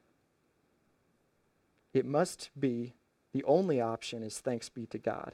It 1.92 2.06
must 2.06 2.50
be 2.58 2.94
the 3.32 3.44
only 3.44 3.80
option 3.80 4.22
is 4.22 4.38
thanks 4.38 4.68
be 4.68 4.86
to 4.86 4.98
God 4.98 5.32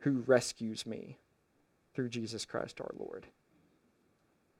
who 0.00 0.22
rescues 0.26 0.86
me 0.86 1.18
through 1.94 2.08
Jesus 2.10 2.44
Christ 2.44 2.80
our 2.80 2.92
Lord. 2.96 3.26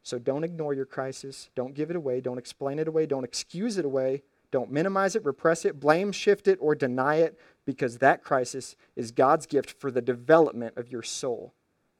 So 0.03 0.19
don't 0.19 0.45
ignore 0.45 0.75
your 0.75 0.87
crisis. 0.87 1.51
Don't 1.55 1.75
give 1.75 1.91
it 1.91 1.97
away. 1.97 2.21
Don't 2.21 2.39
explain 2.39 2.79
it 2.79 2.89
away. 2.89 3.07
Don't 3.07 3.25
excuse 3.25 3.77
it 3.77 3.85
away. 3.85 4.23
Don't 4.51 4.71
minimize 4.71 5.17
it, 5.17 5.25
repress 5.25 5.65
it, 5.65 5.81
blame, 5.81 6.13
shift 6.13 6.47
it, 6.49 6.59
or 6.61 6.75
deny 6.75 7.17
it, 7.17 7.39
because 7.65 7.99
that 7.99 8.23
crisis 8.23 8.77
is 8.95 9.11
God's 9.11 9.47
gift 9.47 9.73
for 9.73 9.91
the 9.91 10.01
development 10.01 10.77
of 10.77 10.91
your 10.91 11.03
soul, 11.03 11.53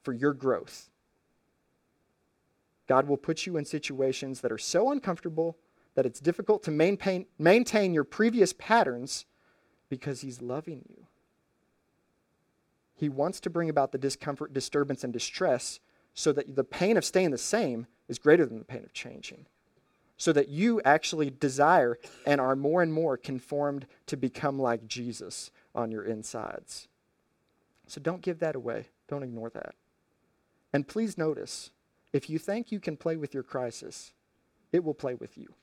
for 0.03 0.13
your 0.13 0.33
growth. 0.33 0.89
God 2.87 3.09
will 3.09 3.17
put 3.17 3.47
you 3.47 3.57
in 3.57 3.65
situations 3.65 4.41
that 4.41 4.53
are 4.53 4.59
so 4.59 4.93
uncomfortable 4.93 5.57
that 5.97 6.07
it's 6.07 6.21
difficult 6.21 6.63
to 6.65 6.71
maintain, 6.71 7.27
maintain 7.39 7.93
your 7.93 8.05
previous 8.05 8.53
patterns 8.53 9.27
because 9.89 10.21
He's 10.21 10.41
loving 10.41 10.85
you. 10.89 11.07
He 12.95 13.09
wants 13.09 13.41
to 13.41 13.51
bring 13.51 13.69
about 13.69 13.93
the 13.93 13.99
discomfort, 13.99 14.53
disturbance, 14.53 15.03
and 15.03 15.13
distress 15.13 15.81
so 16.15 16.33
that 16.33 16.55
the 16.55 16.65
pain 16.65 16.97
of 16.97 17.05
staying 17.05 17.33
the 17.33 17.39
same 17.39 17.87
is 18.09 18.19
greater 18.19 18.47
than 18.47 18.59
the 18.59 18.65
pain 18.65 18.85
of 18.85 18.93
changing 18.93 19.47
so 20.17 20.33
that 20.33 20.49
you 20.49 20.81
actually 20.85 21.31
desire 21.31 21.99
and 22.27 22.41
are 22.41 22.57
more 22.57 22.83
and 22.83 22.93
more 22.93 23.17
conformed 23.17 23.87
to 24.07 24.17
become 24.17 24.59
like 24.59 24.87
Jesus 24.87 25.51
on 25.75 25.91
your 25.91 26.05
insides. 26.05 26.89
So 27.87 28.01
don't 28.01 28.23
give 28.23 28.39
that 28.39 28.57
away. 28.57 28.87
Don't 29.09 29.23
ignore 29.23 29.51
that. 29.51 29.75
And 30.73 30.89
please 30.89 31.19
notice 31.19 31.71
if 32.13 32.31
you 32.31 32.39
think 32.39 32.73
you 32.73 32.81
can 32.81 32.97
play 32.97 33.17
with 33.17 33.35
your 33.35 33.43
crisis, 33.43 34.13
it 34.73 34.83
will 34.83 34.95
play 34.95 35.15
with 35.15 35.37
you. 35.37 35.55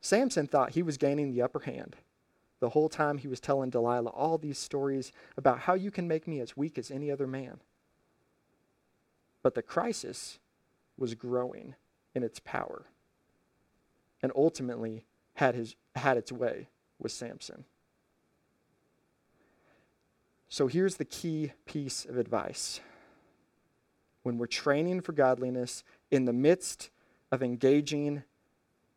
Samson 0.00 0.46
thought 0.46 0.70
he 0.70 0.82
was 0.82 0.96
gaining 0.96 1.30
the 1.30 1.42
upper 1.42 1.60
hand. 1.60 1.96
The 2.60 2.70
whole 2.70 2.88
time 2.88 3.18
he 3.18 3.28
was 3.28 3.40
telling 3.40 3.70
Delilah 3.70 4.10
all 4.10 4.38
these 4.38 4.58
stories 4.58 5.12
about 5.36 5.60
how 5.60 5.74
you 5.74 5.90
can 5.90 6.08
make 6.08 6.26
me 6.26 6.40
as 6.40 6.56
weak 6.56 6.78
as 6.78 6.90
any 6.90 7.10
other 7.10 7.26
man. 7.26 7.60
But 9.42 9.54
the 9.54 9.62
crisis 9.62 10.38
was 10.96 11.14
growing 11.14 11.74
in 12.14 12.22
its 12.22 12.40
power 12.40 12.86
and 14.22 14.32
ultimately 14.36 15.04
had, 15.34 15.54
his, 15.54 15.74
had 15.94 16.16
its 16.16 16.30
way 16.30 16.68
with 16.98 17.12
Samson. 17.12 17.64
So 20.48 20.66
here's 20.66 20.96
the 20.96 21.04
key 21.04 21.52
piece 21.64 22.04
of 22.04 22.18
advice. 22.18 22.80
When 24.22 24.38
we're 24.38 24.46
training 24.46 25.00
for 25.00 25.12
godliness, 25.12 25.82
in 26.10 26.26
the 26.26 26.32
midst 26.32 26.90
of 27.32 27.42
engaging 27.42 28.22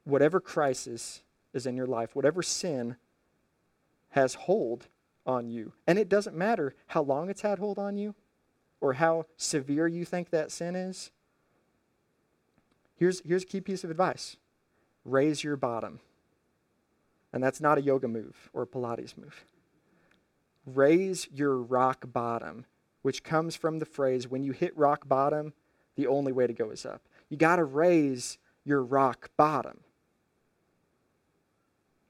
whatever 0.04 0.40
crisis 0.40 1.24
is 1.54 1.66
in 1.66 1.78
your 1.78 1.88
life, 1.88 2.16
whatever 2.16 2.44
sin 2.44 2.98
has 4.10 4.34
hold 4.34 4.88
on 5.26 5.50
you, 5.50 5.72
and 5.88 5.98
it 5.98 6.10
doesn't 6.10 6.36
matter 6.36 6.76
how 6.88 7.02
long 7.02 7.30
it's 7.30 7.42
had 7.42 7.58
hold 7.58 7.80
on 7.80 7.98
you 7.98 8.14
or 8.82 8.94
how 8.94 9.26
severe 9.38 9.88
you 9.88 10.06
think 10.06 10.30
that 10.30 10.52
sin 10.52 10.76
is, 10.76 11.10
here's, 12.98 13.22
here's 13.22 13.44
a 13.44 13.48
key 13.48 13.62
piece 13.62 13.84
of 13.84 13.90
advice 13.90 14.36
raise 15.06 15.44
your 15.44 15.56
bottom. 15.56 16.00
And 17.32 17.44
that's 17.44 17.62
not 17.62 17.78
a 17.78 17.82
yoga 17.82 18.08
move 18.08 18.50
or 18.54 18.64
a 18.64 18.68
Pilates 18.68 19.18
move. 19.18 19.46
Raise 20.66 21.28
your 21.34 21.58
rock 21.58 22.06
bottom, 22.12 22.66
which 23.04 23.24
comes 23.24 23.56
from 23.56 23.80
the 23.80 23.86
phrase 23.86 24.28
when 24.28 24.44
you 24.44 24.52
hit 24.52 24.76
rock 24.76 25.08
bottom, 25.08 25.54
the 25.96 26.08
only 26.08 26.32
way 26.32 26.48
to 26.48 26.54
go 26.54 26.72
is 26.72 26.86
up. 26.86 27.02
You 27.30 27.38
got 27.38 27.58
to 27.58 27.64
raise 27.64 28.38
your 28.64 28.84
rock 28.84 29.30
bottom. 29.38 29.82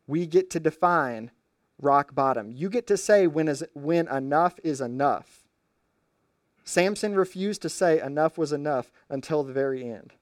We 0.07 0.25
get 0.25 0.49
to 0.51 0.59
define 0.59 1.31
rock 1.81 2.15
bottom. 2.15 2.51
You 2.51 2.69
get 2.69 2.87
to 2.87 2.97
say 2.97 3.27
when, 3.27 3.47
is, 3.47 3.63
when 3.73 4.07
enough 4.07 4.59
is 4.63 4.79
enough. 4.79 5.43
Samson 6.63 7.15
refused 7.15 7.61
to 7.63 7.69
say 7.69 7.99
enough 7.99 8.37
was 8.37 8.51
enough 8.53 8.91
until 9.09 9.43
the 9.43 9.53
very 9.53 9.83
end. 9.89 10.13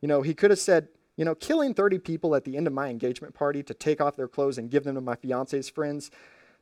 You 0.00 0.08
know, 0.08 0.22
he 0.22 0.34
could 0.34 0.50
have 0.50 0.58
said, 0.58 0.88
you 1.22 1.24
know, 1.24 1.36
killing 1.36 1.72
30 1.72 2.00
people 2.00 2.34
at 2.34 2.42
the 2.42 2.56
end 2.56 2.66
of 2.66 2.72
my 2.72 2.88
engagement 2.88 3.32
party 3.32 3.62
to 3.62 3.72
take 3.72 4.00
off 4.00 4.16
their 4.16 4.26
clothes 4.26 4.58
and 4.58 4.68
give 4.68 4.82
them 4.82 4.96
to 4.96 5.00
my 5.00 5.14
fiance's 5.14 5.68
friends, 5.68 6.10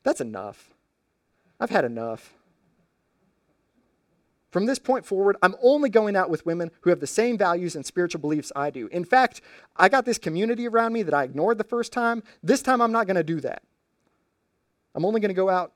that's 0.02 0.20
enough. 0.20 0.74
I've 1.58 1.70
had 1.70 1.86
enough. 1.86 2.34
From 4.50 4.66
this 4.66 4.78
point 4.78 5.06
forward, 5.06 5.38
I'm 5.42 5.54
only 5.62 5.88
going 5.88 6.14
out 6.14 6.28
with 6.28 6.44
women 6.44 6.70
who 6.82 6.90
have 6.90 7.00
the 7.00 7.06
same 7.06 7.38
values 7.38 7.74
and 7.74 7.86
spiritual 7.86 8.20
beliefs 8.20 8.52
I 8.54 8.68
do. 8.68 8.88
In 8.88 9.02
fact, 9.02 9.40
I 9.76 9.88
got 9.88 10.04
this 10.04 10.18
community 10.18 10.68
around 10.68 10.92
me 10.92 11.04
that 11.04 11.14
I 11.14 11.24
ignored 11.24 11.56
the 11.56 11.64
first 11.64 11.90
time. 11.90 12.22
This 12.42 12.60
time, 12.60 12.82
I'm 12.82 12.92
not 12.92 13.06
going 13.06 13.16
to 13.16 13.24
do 13.24 13.40
that. 13.40 13.62
I'm 14.94 15.06
only 15.06 15.22
going 15.22 15.30
to 15.30 15.34
go 15.34 15.48
out 15.48 15.72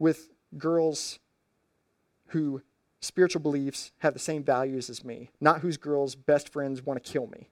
with 0.00 0.28
girls 0.58 1.20
who 2.30 2.62
spiritual 3.00 3.42
beliefs 3.42 3.92
have 3.98 4.12
the 4.12 4.18
same 4.18 4.42
values 4.42 4.90
as 4.90 5.04
me, 5.04 5.30
not 5.40 5.60
whose 5.60 5.76
girls' 5.76 6.16
best 6.16 6.48
friends 6.48 6.82
want 6.82 7.00
to 7.00 7.12
kill 7.12 7.28
me 7.28 7.48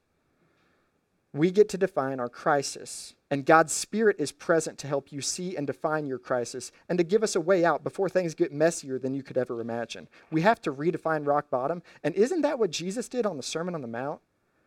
we 1.35 1.51
get 1.51 1.69
to 1.71 1.77
define 1.77 2.21
our 2.21 2.29
crisis. 2.29 3.15
And 3.29 3.45
God's 3.45 3.73
Spirit 3.73 4.17
is 4.21 4.31
present 4.31 4.79
to 4.79 4.87
help 4.87 5.11
you 5.11 5.21
see 5.21 5.57
and 5.57 5.67
define 5.67 6.07
your 6.07 6.19
crisis 6.19 6.71
and 6.89 6.97
to 6.97 7.05
give 7.05 7.25
us 7.25 7.35
a 7.35 7.41
way 7.41 7.65
out 7.65 7.83
before 7.83 8.09
things 8.09 8.35
get 8.35 8.53
messier 8.53 8.99
than 9.01 9.15
you 9.15 9.25
could 9.25 9.37
ever 9.37 9.61
imagine. 9.61 10.09
We 10.31 10.43
have 10.43 10.63
to 10.63 10.73
redefine 10.73 11.27
rock 11.27 11.51
bottom. 11.51 11.83
And 12.05 12.15
isn't 12.15 12.43
that 12.43 12.61
what 12.61 12.71
Jesus 12.71 13.09
did 13.09 13.27
on 13.27 13.37
the 13.37 13.43
Sermon 13.43 13.75
on 13.75 13.83
the 13.83 13.89
Mount? 13.89 14.21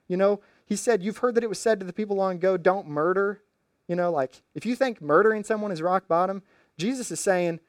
You 0.09 0.17
know, 0.17 0.41
he 0.65 0.75
said, 0.75 1.01
You've 1.01 1.19
heard 1.19 1.35
that 1.35 1.43
it 1.43 1.49
was 1.49 1.59
said 1.59 1.79
to 1.79 1.85
the 1.85 1.93
people 1.93 2.17
long 2.17 2.35
ago, 2.35 2.57
don't 2.57 2.87
murder. 2.87 3.41
You 3.87 3.95
know, 3.95 4.11
like 4.11 4.41
if 4.53 4.65
you 4.65 4.75
think 4.75 5.01
murdering 5.01 5.45
someone 5.45 5.71
is 5.71 5.81
rock 5.81 6.09
bottom, 6.09 6.43
Jesus 6.77 7.09
is 7.11 7.21
saying, 7.21 7.61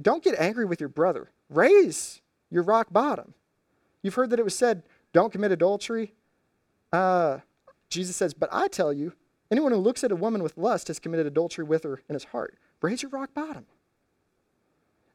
Don't 0.00 0.24
get 0.24 0.38
angry 0.38 0.64
with 0.64 0.80
your 0.80 0.88
brother. 0.88 1.30
Raise 1.50 2.22
your 2.50 2.62
rock 2.62 2.88
bottom. 2.90 3.34
You've 4.02 4.14
heard 4.14 4.30
that 4.30 4.40
it 4.40 4.44
was 4.44 4.56
said, 4.56 4.82
Don't 5.12 5.32
commit 5.32 5.52
adultery. 5.52 6.14
Uh, 6.90 7.40
Jesus 7.88 8.16
says, 8.16 8.34
But 8.34 8.48
I 8.52 8.68
tell 8.68 8.92
you, 8.92 9.12
anyone 9.50 9.72
who 9.72 9.78
looks 9.78 10.04
at 10.04 10.12
a 10.12 10.16
woman 10.16 10.42
with 10.42 10.56
lust 10.56 10.88
has 10.88 10.98
committed 10.98 11.26
adultery 11.26 11.64
with 11.64 11.84
her 11.84 12.02
in 12.08 12.14
his 12.14 12.24
heart. 12.24 12.58
Raise 12.82 13.02
your 13.02 13.10
rock 13.10 13.32
bottom. 13.34 13.66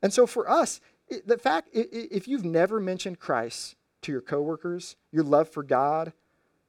And 0.01 0.13
so 0.13 0.25
for 0.25 0.49
us, 0.49 0.81
the 1.25 1.37
fact, 1.37 1.69
if 1.73 2.27
you've 2.27 2.45
never 2.45 2.79
mentioned 2.79 3.19
Christ 3.19 3.75
to 4.01 4.11
your 4.11 4.21
coworkers, 4.21 4.95
your 5.11 5.23
love 5.23 5.49
for 5.49 5.63
God, 5.63 6.13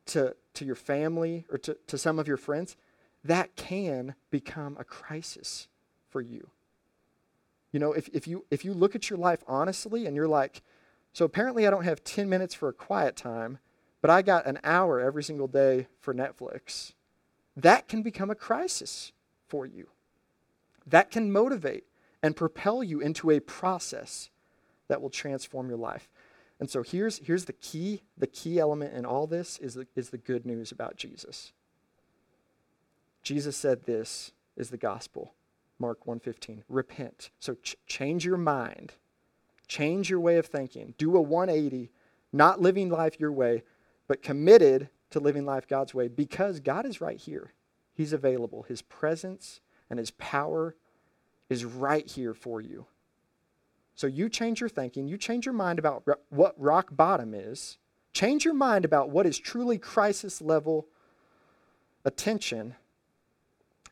to, 0.07 0.35
to 0.55 0.65
your 0.65 0.75
family, 0.75 1.47
or 1.51 1.59
to, 1.59 1.77
to 1.87 1.97
some 1.97 2.19
of 2.19 2.27
your 2.27 2.37
friends, 2.37 2.77
that 3.25 3.55
can 3.57 4.15
become 4.31 4.77
a 4.79 4.85
crisis 4.85 5.69
for 6.11 6.21
you. 6.21 6.51
You 7.71 7.81
know, 7.81 7.93
if, 7.93 8.09
if, 8.09 8.27
you, 8.27 8.45
if 8.51 8.65
you 8.65 8.75
look 8.75 8.95
at 8.95 9.09
your 9.09 9.19
life 9.19 9.43
honestly 9.47 10.07
and 10.07 10.15
you're 10.15 10.29
like, 10.29 10.63
so 11.13 11.25
apparently 11.25 11.67
I 11.67 11.71
don't 11.71 11.85
have 11.85 12.05
10 12.05 12.29
minutes 12.29 12.55
for 12.55 12.69
a 12.69 12.73
quiet 12.73 13.17
time, 13.17 13.59
but 14.03 14.11
I 14.11 14.21
got 14.21 14.47
an 14.47 14.59
hour 14.63 15.01
every 15.01 15.23
single 15.23 15.49
day 15.49 15.87
for 15.99 16.13
Netflix, 16.13 16.93
that 17.57 17.89
can 17.89 18.03
become 18.03 18.31
a 18.31 18.35
crisis 18.35 19.13
for 19.49 19.65
you. 19.65 19.89
That 20.87 21.11
can 21.11 21.33
motivate 21.33 21.85
and 22.23 22.37
propel 22.37 22.85
you 22.85 23.01
into 23.01 23.31
a 23.31 23.41
process 23.41 24.29
that 24.89 25.01
will 25.01 25.11
transform 25.11 25.69
your 25.69 25.79
life. 25.79 26.09
And 26.61 26.69
so 26.69 26.83
here's, 26.83 27.19
here's 27.19 27.47
the 27.47 27.53
key, 27.55 28.03
the 28.17 28.27
key 28.27 28.59
element 28.59 28.95
in 28.95 29.07
all 29.07 29.27
this 29.27 29.59
is 29.59 29.75
the, 29.75 29.87
is 29.97 30.11
the 30.11 30.19
good 30.19 30.45
news 30.45 30.71
about 30.71 30.97
Jesus. 30.97 31.53
Jesus 33.23 33.57
said 33.57 33.85
this 33.85 34.33
is 34.57 34.71
the 34.71 34.77
gospel. 34.77 35.33
Mark 35.79 36.05
1:15. 36.07 36.63
Repent. 36.69 37.31
So 37.41 37.55
ch- 37.55 37.77
change 37.87 38.25
your 38.25 38.37
mind. 38.37 38.95
Change 39.67 40.11
your 40.11 40.21
way 40.21 40.37
of 40.37 40.47
thinking. 40.47 40.95
Do 40.99 41.17
a 41.17 41.21
180, 41.21 41.91
not 42.33 42.61
living 42.61 42.89
life 42.89 43.19
your 43.19 43.33
way, 43.33 43.65
but 44.13 44.21
committed 44.21 44.91
to 45.09 45.19
living 45.19 45.47
life 45.47 45.67
God's 45.67 45.95
way 45.95 46.07
because 46.07 46.61
God 46.61 46.85
is 46.85 47.01
right 47.01 47.17
here. 47.17 47.55
He's 47.95 48.13
available. 48.13 48.65
His 48.65 48.83
presence 48.83 49.63
and 49.89 49.99
his 49.99 50.11
power 50.11 50.77
is 51.49 51.65
right 51.65 52.07
here 52.07 52.35
for 52.35 52.61
you. 52.61 52.85
So 53.95 54.07
you 54.07 54.29
change 54.29 54.61
your 54.61 54.69
thinking, 54.69 55.09
you 55.09 55.17
change 55.17 55.47
your 55.47 55.55
mind 55.55 55.79
about 55.79 56.05
what 56.29 56.55
rock 56.61 56.89
bottom 56.91 57.33
is, 57.33 57.79
change 58.13 58.45
your 58.45 58.53
mind 58.53 58.85
about 58.85 59.09
what 59.09 59.25
is 59.25 59.39
truly 59.39 59.79
crisis 59.79 60.43
level 60.43 60.89
attention, 62.05 62.75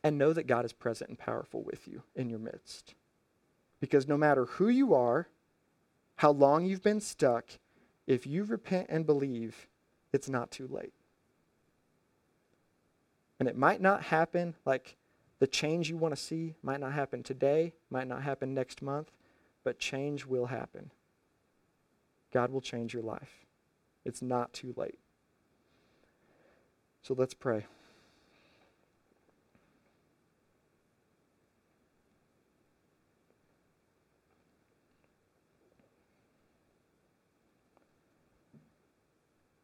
and 0.05 0.19
know 0.19 0.35
that 0.35 0.47
God 0.47 0.67
is 0.67 0.75
present 0.75 1.09
and 1.09 1.19
powerful 1.19 1.63
with 1.63 1.89
you 1.89 2.03
in 2.15 2.29
your 2.29 2.41
midst. 2.41 2.95
Because 3.81 4.07
no 4.07 4.19
matter 4.19 4.45
who 4.45 4.69
you 4.69 4.93
are, 4.93 5.29
how 6.17 6.31
long 6.31 6.67
you've 6.67 6.83
been 6.83 7.01
stuck, 7.01 7.47
if 8.07 8.27
you 8.27 8.45
repent 8.45 8.89
and 8.91 9.07
believe, 9.07 9.67
it's 10.12 10.29
not 10.29 10.51
too 10.51 10.68
late. 10.68 10.92
And 13.38 13.49
it 13.49 13.57
might 13.57 13.81
not 13.81 14.05
happen 14.05 14.55
like 14.66 14.96
the 15.38 15.46
change 15.46 15.88
you 15.88 15.96
want 15.96 16.14
to 16.14 16.20
see 16.20 16.55
might 16.62 16.81
not 16.81 16.92
happen 16.92 17.23
today, 17.23 17.73
might 17.88 18.07
not 18.07 18.23
happen 18.23 18.53
next 18.53 18.83
month, 18.83 19.11
but 19.64 19.79
change 19.79 20.27
will 20.27 20.46
happen. 20.46 20.90
God 22.33 22.51
will 22.51 22.61
change 22.61 22.92
your 22.92 23.03
life. 23.03 23.46
It's 24.05 24.23
not 24.23 24.53
too 24.53 24.75
late. 24.77 24.99
So 27.03 27.14
let's 27.14 27.35
pray. 27.35 27.66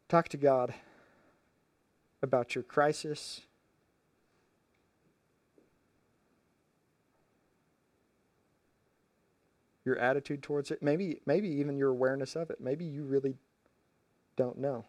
Talk 0.09 0.29
to 0.29 0.37
God 0.37 0.73
about 2.21 2.55
your 2.55 2.63
crisis. 2.63 3.41
Your 9.83 9.97
attitude 9.97 10.43
towards 10.43 10.71
it, 10.71 10.81
maybe 10.81 11.21
maybe 11.25 11.47
even 11.47 11.77
your 11.77 11.89
awareness 11.89 12.35
of 12.35 12.49
it. 12.49 12.59
Maybe 12.59 12.85
you 12.85 13.03
really 13.03 13.35
don't 14.35 14.57
know. 14.57 14.85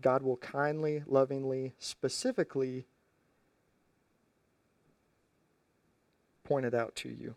God 0.00 0.22
will 0.22 0.36
kindly, 0.36 1.02
lovingly, 1.06 1.74
specifically 1.78 2.86
point 6.44 6.64
it 6.64 6.74
out 6.74 6.94
to 6.96 7.08
you. 7.08 7.34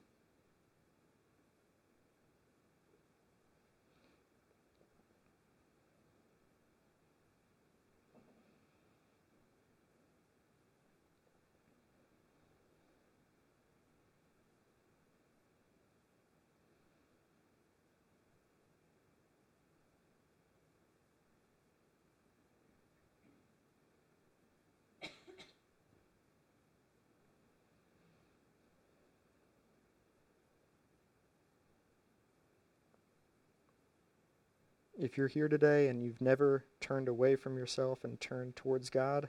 If 35.03 35.17
you're 35.17 35.27
here 35.27 35.49
today 35.49 35.89
and 35.89 36.01
you've 36.01 36.21
never 36.21 36.63
turned 36.79 37.09
away 37.09 37.35
from 37.35 37.57
yourself 37.57 38.05
and 38.05 38.19
turned 38.21 38.55
towards 38.55 38.89
God, 38.89 39.27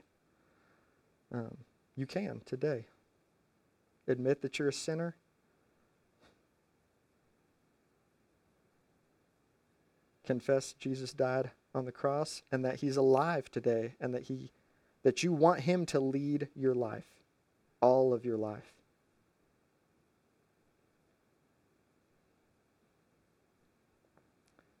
um, 1.33 1.57
you 1.97 2.05
can 2.05 2.41
today. 2.45 2.85
Admit 4.07 4.41
that 4.41 4.57
you're 4.57 4.69
a 4.69 4.73
sinner. 4.73 5.15
Confess 10.25 10.73
Jesus 10.79 11.11
died 11.11 11.51
on 11.73 11.83
the 11.83 11.91
cross 11.91 12.41
and 12.53 12.63
that 12.63 12.77
he's 12.77 12.95
alive 12.95 13.51
today 13.51 13.95
and 13.99 14.13
that 14.13 14.23
he 14.23 14.51
that 15.03 15.23
you 15.23 15.33
want 15.33 15.59
him 15.59 15.85
to 15.85 15.99
lead 15.99 16.47
your 16.55 16.73
life, 16.73 17.05
all 17.81 18.13
of 18.13 18.25
your 18.25 18.37
life. 18.37 18.73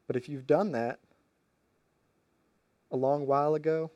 But 0.07 0.15
if 0.15 0.29
you've 0.29 0.47
done 0.47 0.71
that 0.73 0.99
a 2.91 2.95
long 2.95 3.25
while 3.25 3.55
ago, 3.55 3.91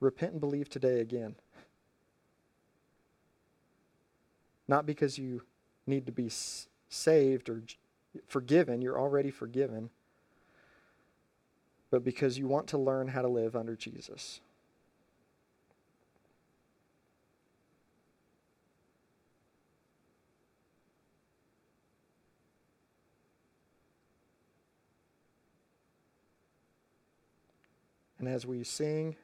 repent 0.00 0.32
and 0.32 0.40
believe 0.40 0.68
today 0.68 1.00
again. 1.00 1.36
Not 4.66 4.84
because 4.84 5.18
you 5.18 5.42
need 5.86 6.06
to 6.06 6.12
be 6.12 6.30
saved 6.88 7.48
or 7.48 7.62
forgiven, 8.26 8.82
you're 8.82 8.98
already 8.98 9.30
forgiven, 9.30 9.90
but 11.90 12.04
because 12.04 12.36
you 12.36 12.46
want 12.46 12.66
to 12.68 12.78
learn 12.78 13.08
how 13.08 13.22
to 13.22 13.28
live 13.28 13.56
under 13.56 13.76
Jesus. 13.76 14.40
And 28.18 28.28
as 28.28 28.46
we 28.46 28.64
sing 28.64 29.16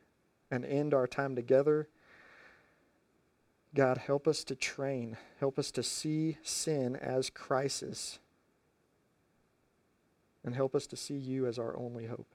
and 0.51 0.65
end 0.65 0.95
our 0.95 1.07
time 1.07 1.35
together, 1.35 1.89
God, 3.75 3.99
help 3.99 4.29
us 4.29 4.45
to 4.45 4.55
train, 4.55 5.17
help 5.41 5.59
us 5.59 5.71
to 5.73 5.83
see 5.83 6.39
sin 6.43 6.95
as 6.97 7.29
crisis, 7.29 8.21
and 10.45 10.55
help 10.55 10.75
us 10.75 10.87
to 10.89 10.97
see 10.97 11.17
you 11.17 11.47
as 11.47 11.59
our 11.59 11.77
only 11.77 12.07
hope. 12.07 12.34